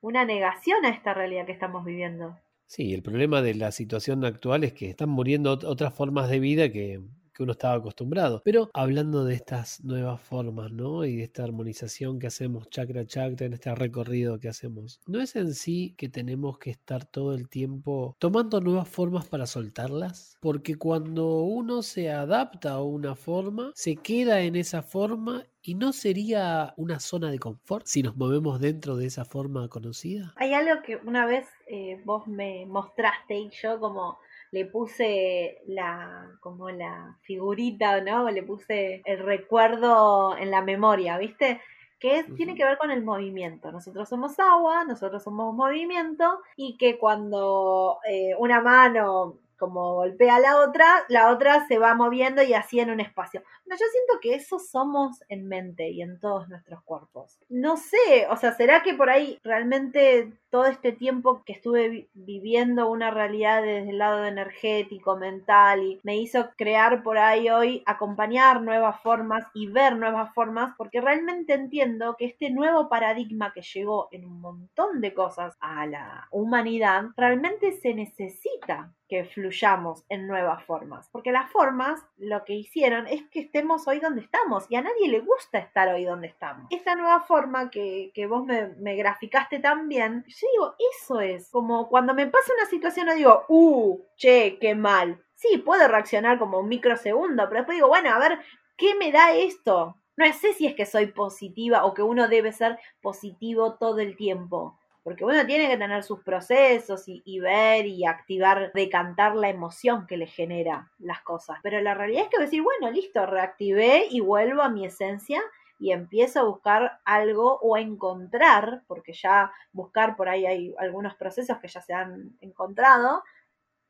una 0.00 0.24
negación 0.24 0.84
a 0.84 0.90
esta 0.90 1.14
realidad 1.14 1.46
que 1.46 1.52
estamos 1.52 1.84
viviendo. 1.84 2.38
Sí, 2.66 2.94
el 2.94 3.02
problema 3.02 3.42
de 3.42 3.54
la 3.54 3.72
situación 3.72 4.24
actual 4.24 4.64
es 4.64 4.72
que 4.72 4.88
están 4.88 5.10
muriendo 5.10 5.52
otras 5.52 5.92
formas 5.94 6.30
de 6.30 6.38
vida 6.38 6.70
que 6.70 7.02
que 7.34 7.42
uno 7.42 7.52
estaba 7.52 7.74
acostumbrado. 7.74 8.42
Pero 8.44 8.70
hablando 8.72 9.24
de 9.24 9.34
estas 9.34 9.82
nuevas 9.84 10.20
formas, 10.20 10.72
¿no? 10.72 11.04
Y 11.04 11.16
de 11.16 11.24
esta 11.24 11.44
armonización 11.44 12.18
que 12.18 12.28
hacemos 12.28 12.70
chakra 12.70 13.02
a 13.02 13.06
chakra 13.06 13.46
en 13.46 13.54
este 13.54 13.74
recorrido 13.74 14.38
que 14.38 14.48
hacemos, 14.48 15.00
¿no 15.06 15.20
es 15.20 15.36
en 15.36 15.54
sí 15.54 15.94
que 15.96 16.08
tenemos 16.08 16.58
que 16.58 16.70
estar 16.70 17.04
todo 17.04 17.34
el 17.34 17.48
tiempo 17.48 18.16
tomando 18.18 18.60
nuevas 18.60 18.88
formas 18.88 19.26
para 19.26 19.46
soltarlas? 19.46 20.38
Porque 20.40 20.76
cuando 20.76 21.42
uno 21.42 21.82
se 21.82 22.10
adapta 22.10 22.72
a 22.72 22.82
una 22.82 23.14
forma, 23.14 23.72
se 23.74 23.96
queda 23.96 24.40
en 24.42 24.56
esa 24.56 24.82
forma 24.82 25.44
¿Y 25.66 25.76
no 25.76 25.94
sería 25.94 26.74
una 26.76 27.00
zona 27.00 27.30
de 27.30 27.38
confort 27.38 27.86
si 27.86 28.02
nos 28.02 28.18
movemos 28.18 28.60
dentro 28.60 28.96
de 28.96 29.06
esa 29.06 29.24
forma 29.24 29.66
conocida? 29.70 30.34
Hay 30.36 30.52
algo 30.52 30.82
que 30.82 30.96
una 30.96 31.24
vez 31.24 31.46
eh, 31.66 32.02
vos 32.04 32.26
me 32.26 32.66
mostraste 32.66 33.38
y 33.38 33.48
yo 33.48 33.80
como 33.80 34.18
le 34.50 34.66
puse 34.66 35.62
la, 35.66 36.30
como 36.40 36.70
la 36.70 37.16
figurita, 37.22 38.00
¿no? 38.00 38.30
Le 38.30 38.42
puse 38.42 39.02
el 39.04 39.18
recuerdo 39.18 40.36
en 40.36 40.50
la 40.50 40.62
memoria, 40.62 41.18
¿viste? 41.18 41.60
que 42.04 42.22
tiene 42.36 42.54
que 42.54 42.66
ver 42.66 42.76
con 42.76 42.90
el 42.90 43.02
movimiento. 43.02 43.72
Nosotros 43.72 44.06
somos 44.10 44.38
agua, 44.38 44.84
nosotros 44.84 45.22
somos 45.22 45.54
movimiento 45.54 46.40
y 46.54 46.76
que 46.76 46.98
cuando 46.98 47.98
eh, 48.06 48.34
una 48.38 48.60
mano 48.60 49.38
como 49.64 49.94
golpea 49.94 50.38
la 50.40 50.58
otra, 50.58 50.86
la 51.08 51.32
otra 51.32 51.66
se 51.66 51.78
va 51.78 51.94
moviendo 51.94 52.42
y 52.42 52.52
así 52.52 52.80
en 52.80 52.90
un 52.90 53.00
espacio. 53.00 53.42
No, 53.64 53.74
yo 53.74 53.86
siento 53.90 54.20
que 54.20 54.34
eso 54.34 54.58
somos 54.58 55.22
en 55.30 55.48
mente 55.48 55.88
y 55.88 56.02
en 56.02 56.20
todos 56.20 56.50
nuestros 56.50 56.82
cuerpos. 56.82 57.38
No 57.48 57.78
sé, 57.78 58.26
o 58.28 58.36
sea, 58.36 58.52
¿será 58.52 58.82
que 58.82 58.92
por 58.92 59.08
ahí 59.08 59.38
realmente 59.42 60.32
todo 60.50 60.66
este 60.66 60.92
tiempo 60.92 61.42
que 61.44 61.54
estuve 61.54 62.08
viviendo 62.12 62.88
una 62.88 63.10
realidad 63.10 63.62
desde 63.62 63.90
el 63.90 63.98
lado 63.98 64.24
energético, 64.24 65.16
mental, 65.16 65.82
y 65.82 66.00
me 66.04 66.16
hizo 66.16 66.50
crear 66.56 67.02
por 67.02 67.18
ahí 67.18 67.48
hoy, 67.48 67.82
acompañar 67.86 68.62
nuevas 68.62 69.00
formas 69.00 69.44
y 69.52 69.66
ver 69.66 69.96
nuevas 69.96 70.32
formas, 70.32 70.72
porque 70.76 71.00
realmente 71.00 71.54
entiendo 71.54 72.16
que 72.16 72.26
este 72.26 72.50
nuevo 72.50 72.88
paradigma 72.88 73.52
que 73.52 73.62
llegó 73.62 74.08
en 74.12 74.26
un 74.26 74.40
montón 74.40 75.00
de 75.00 75.14
cosas 75.14 75.56
a 75.58 75.86
la 75.86 76.28
humanidad, 76.30 77.06
realmente 77.16 77.72
se 77.72 77.94
necesita 77.94 78.92
que 79.14 79.24
fluyamos 79.24 80.04
en 80.08 80.26
nuevas 80.26 80.64
formas. 80.64 81.08
Porque 81.12 81.30
las 81.30 81.48
formas 81.48 82.04
lo 82.16 82.44
que 82.44 82.54
hicieron 82.54 83.06
es 83.06 83.22
que 83.30 83.42
estemos 83.42 83.86
hoy 83.86 84.00
donde 84.00 84.22
estamos 84.22 84.66
y 84.68 84.74
a 84.74 84.82
nadie 84.82 85.06
le 85.06 85.20
gusta 85.20 85.58
estar 85.58 85.86
hoy 85.86 86.04
donde 86.04 86.26
estamos. 86.26 86.66
Esta 86.70 86.96
nueva 86.96 87.20
forma 87.20 87.70
que, 87.70 88.10
vos 88.28 88.44
me, 88.44 88.96
graficaste 88.96 89.60
tan 89.60 89.88
bien, 89.88 90.24
yo 90.26 90.48
digo, 90.50 90.74
eso 90.92 91.20
es. 91.20 91.48
Como 91.52 91.88
cuando 91.88 92.12
me 92.12 92.26
pasa 92.26 92.52
una 92.58 92.68
situación, 92.68 93.06
no 93.06 93.14
digo, 93.14 93.44
uh, 93.46 94.04
che, 94.16 94.58
qué 94.60 94.74
mal. 94.74 95.24
Sí, 95.36 95.58
puedo 95.58 95.86
reaccionar 95.86 96.40
como 96.40 96.58
un 96.58 96.68
microsegundo, 96.68 97.48
pero 97.48 97.60
después 97.60 97.76
digo, 97.76 97.86
bueno, 97.86 98.10
a 98.10 98.18
ver, 98.18 98.40
¿qué 98.76 98.96
me 98.96 99.12
da 99.12 99.32
esto? 99.32 99.96
No 100.16 100.26
sé 100.32 100.54
si 100.54 100.66
es 100.66 100.74
que 100.74 100.86
soy 100.86 101.06
positiva 101.06 101.84
o 101.84 101.94
que 101.94 102.02
uno 102.02 102.26
debe 102.26 102.50
ser 102.50 102.80
positivo 103.00 103.74
todo 103.74 104.00
el 104.00 104.16
tiempo 104.16 104.76
porque 105.04 105.24
uno 105.24 105.44
tiene 105.44 105.68
que 105.68 105.76
tener 105.76 106.02
sus 106.02 106.20
procesos 106.22 107.04
y, 107.06 107.38
ver 107.38 107.86
y 107.86 108.06
activar, 108.06 108.72
decantar 108.72 109.36
la 109.36 109.50
emoción 109.50 110.06
que 110.06 110.16
le 110.16 110.26
genera 110.26 110.90
las 110.98 111.20
cosas. 111.20 111.58
Pero 111.62 111.78
la 111.82 111.92
realidad 111.92 112.22
es 112.22 112.30
que 112.30 112.42
decir, 112.42 112.62
bueno, 112.62 112.90
listo, 112.90 113.26
reactivé 113.26 114.06
y 114.10 114.20
vuelvo 114.20 114.62
a 114.62 114.70
mi 114.70 114.86
esencia 114.86 115.42
y 115.78 115.92
empiezo 115.92 116.40
a 116.40 116.44
buscar 116.44 117.00
algo 117.04 117.58
o 117.60 117.76
a 117.76 117.82
encontrar, 117.82 118.82
porque 118.86 119.12
ya 119.12 119.52
buscar 119.72 120.16
por 120.16 120.30
ahí 120.30 120.46
hay 120.46 120.74
algunos 120.78 121.14
procesos 121.16 121.58
que 121.58 121.68
ya 121.68 121.82
se 121.82 121.92
han 121.92 122.38
encontrado, 122.40 123.22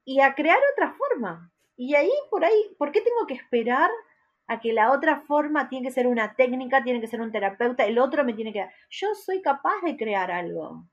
y 0.04 0.20
a 0.20 0.34
crear 0.34 0.58
otra 0.72 0.94
forma. 0.94 1.52
Y 1.76 1.94
ahí, 1.94 2.10
por 2.28 2.44
ahí, 2.44 2.74
¿por 2.76 2.90
qué 2.90 3.00
tengo 3.00 3.24
que 3.28 3.34
esperar 3.34 3.90
a 4.48 4.58
que 4.58 4.72
la 4.72 4.90
otra 4.90 5.20
forma 5.20 5.68
tiene 5.68 5.86
que 5.86 5.92
ser 5.94 6.08
una 6.08 6.34
técnica, 6.34 6.82
tiene 6.82 7.00
que 7.00 7.06
ser 7.06 7.20
un 7.20 7.30
terapeuta, 7.30 7.84
el 7.84 8.00
otro 8.00 8.24
me 8.24 8.34
tiene 8.34 8.52
que... 8.52 8.68
Yo 8.90 9.14
soy 9.14 9.40
capaz 9.40 9.80
de 9.84 9.96
crear 9.96 10.32
algo 10.32 10.84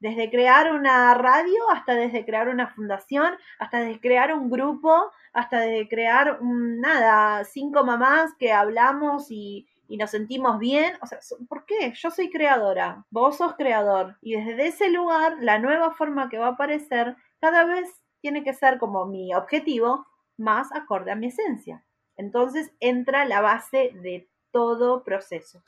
desde 0.00 0.30
crear 0.30 0.72
una 0.72 1.14
radio 1.14 1.70
hasta 1.70 1.94
desde 1.94 2.24
crear 2.24 2.48
una 2.48 2.68
fundación, 2.68 3.34
hasta 3.58 3.80
desde 3.80 4.00
crear 4.00 4.32
un 4.32 4.50
grupo, 4.50 5.10
hasta 5.32 5.60
desde 5.60 5.88
crear 5.88 6.38
nada, 6.42 7.44
cinco 7.44 7.84
mamás 7.84 8.32
que 8.38 8.52
hablamos 8.52 9.30
y, 9.30 9.66
nos 9.88 10.10
sentimos 10.10 10.58
bien. 10.58 10.94
O 11.00 11.06
sea, 11.06 11.18
¿por 11.48 11.64
qué? 11.64 11.92
Yo 11.94 12.10
soy 12.10 12.30
creadora, 12.30 13.06
vos 13.10 13.38
sos 13.38 13.54
creador. 13.56 14.18
Y 14.20 14.36
desde 14.36 14.66
ese 14.66 14.90
lugar, 14.90 15.36
la 15.40 15.58
nueva 15.58 15.92
forma 15.92 16.28
que 16.28 16.38
va 16.38 16.48
a 16.48 16.50
aparecer 16.50 17.16
cada 17.40 17.64
vez 17.64 17.88
tiene 18.20 18.44
que 18.44 18.52
ser 18.52 18.78
como 18.78 19.06
mi 19.06 19.34
objetivo 19.34 20.06
más 20.36 20.72
acorde 20.72 21.10
a 21.10 21.16
mi 21.16 21.28
esencia. 21.28 21.84
Entonces 22.16 22.72
entra 22.80 23.24
la 23.24 23.40
base 23.40 23.92
de 24.02 24.28
todo 24.50 25.04
proceso. 25.04 25.62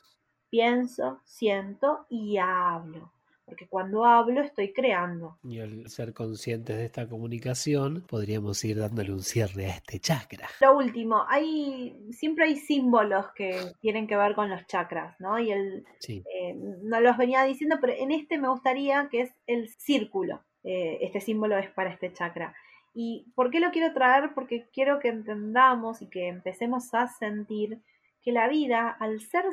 Pienso, 0.49 1.19
siento 1.23 2.05
y 2.09 2.37
hablo 2.37 3.11
porque 3.51 3.67
cuando 3.67 4.05
hablo 4.05 4.39
estoy 4.39 4.71
creando. 4.71 5.37
Y 5.43 5.59
al 5.59 5.89
ser 5.89 6.13
conscientes 6.13 6.77
de 6.77 6.85
esta 6.85 7.09
comunicación, 7.09 8.05
podríamos 8.07 8.63
ir 8.63 8.77
dándole 8.77 9.11
un 9.11 9.23
cierre 9.23 9.65
a 9.65 9.75
este 9.75 9.99
chakra. 9.99 10.47
Lo 10.61 10.77
último, 10.77 11.25
hay 11.27 11.93
siempre 12.11 12.45
hay 12.45 12.55
símbolos 12.55 13.25
que 13.35 13.73
tienen 13.81 14.07
que 14.07 14.15
ver 14.15 14.35
con 14.35 14.49
los 14.49 14.65
chakras, 14.67 15.19
¿no? 15.19 15.37
Y 15.37 15.51
el 15.51 15.83
eh, 16.07 16.55
no 16.81 17.01
los 17.01 17.17
venía 17.17 17.43
diciendo, 17.43 17.75
pero 17.81 17.91
en 17.91 18.11
este 18.11 18.37
me 18.37 18.47
gustaría 18.47 19.09
que 19.11 19.23
es 19.23 19.33
el 19.47 19.67
círculo. 19.67 20.41
Eh, 20.63 20.99
este 21.01 21.19
símbolo 21.19 21.57
es 21.57 21.69
para 21.71 21.89
este 21.89 22.13
chakra. 22.13 22.55
¿Y 22.93 23.25
por 23.35 23.51
qué 23.51 23.59
lo 23.59 23.71
quiero 23.71 23.93
traer? 23.93 24.33
Porque 24.33 24.69
quiero 24.71 24.99
que 24.99 25.09
entendamos 25.09 26.01
y 26.01 26.07
que 26.07 26.29
empecemos 26.29 26.93
a 26.93 27.07
sentir 27.07 27.81
que 28.21 28.31
la 28.31 28.47
vida, 28.47 28.95
al 28.97 29.19
ser 29.19 29.43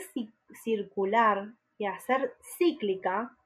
circular 0.63 1.49
y 1.79 1.87
a 1.87 1.99
ser 2.01 2.35
cíclica, 2.59 3.38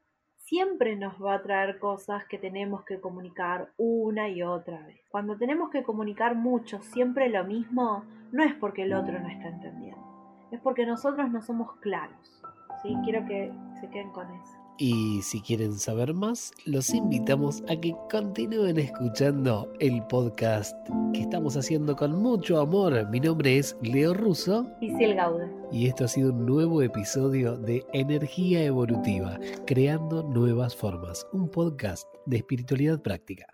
siempre 0.53 0.97
nos 0.97 1.15
va 1.15 1.37
a 1.37 1.43
traer 1.43 1.79
cosas 1.79 2.27
que 2.27 2.37
tenemos 2.37 2.85
que 2.85 3.01
comunicar 3.01 3.73
una 3.79 4.29
y 4.29 4.43
otra 4.43 4.83
vez. 4.83 5.01
Cuando 5.09 5.39
tenemos 5.39 5.71
que 5.71 5.83
comunicar 5.83 6.35
mucho, 6.35 6.83
siempre 6.83 7.31
lo 7.31 7.43
mismo, 7.43 8.05
no 8.33 8.45
es 8.45 8.53
porque 8.57 8.83
el 8.83 8.93
otro 8.93 9.19
no 9.19 9.29
está 9.29 9.49
entendiendo, 9.49 10.47
es 10.51 10.61
porque 10.61 10.85
nosotros 10.85 11.31
no 11.31 11.41
somos 11.41 11.73
claros. 11.77 12.43
¿sí? 12.83 12.95
Quiero 13.03 13.25
que 13.25 13.51
se 13.81 13.89
queden 13.89 14.11
con 14.11 14.31
eso. 14.31 14.62
Y 14.79 15.21
si 15.23 15.41
quieren 15.41 15.79
saber 15.79 16.15
más, 16.15 16.53
los 16.65 16.91
invitamos 16.95 17.63
a 17.69 17.77
que 17.77 17.95
continúen 18.11 18.79
escuchando 18.79 19.71
el 19.81 20.03
podcast 20.07 20.75
que 21.13 21.21
estamos 21.21 21.57
haciendo 21.57 21.95
con 21.95 22.21
mucho 22.21 22.59
amor. 22.59 23.09
Mi 23.11 23.21
nombre 23.21 23.59
es 23.59 23.77
Leo 23.83 24.15
Russo. 24.15 24.67
Y 24.81 24.91
Sil 24.97 25.15
Gauda. 25.15 25.51
Y 25.71 25.87
esto 25.87 26.07
ha 26.07 26.09
sido 26.09 26.33
un 26.33 26.47
nuevo 26.47 26.83
episodio 26.83 27.57
de 27.57 27.85
Energía 27.93 28.65
Evolutiva, 28.65 29.39
Creando 29.67 30.23
Nuevas 30.23 30.75
Formas, 30.75 31.27
un 31.33 31.49
podcast 31.49 32.07
de 32.27 32.39
espiritualidad 32.39 33.01
práctica. 33.01 33.47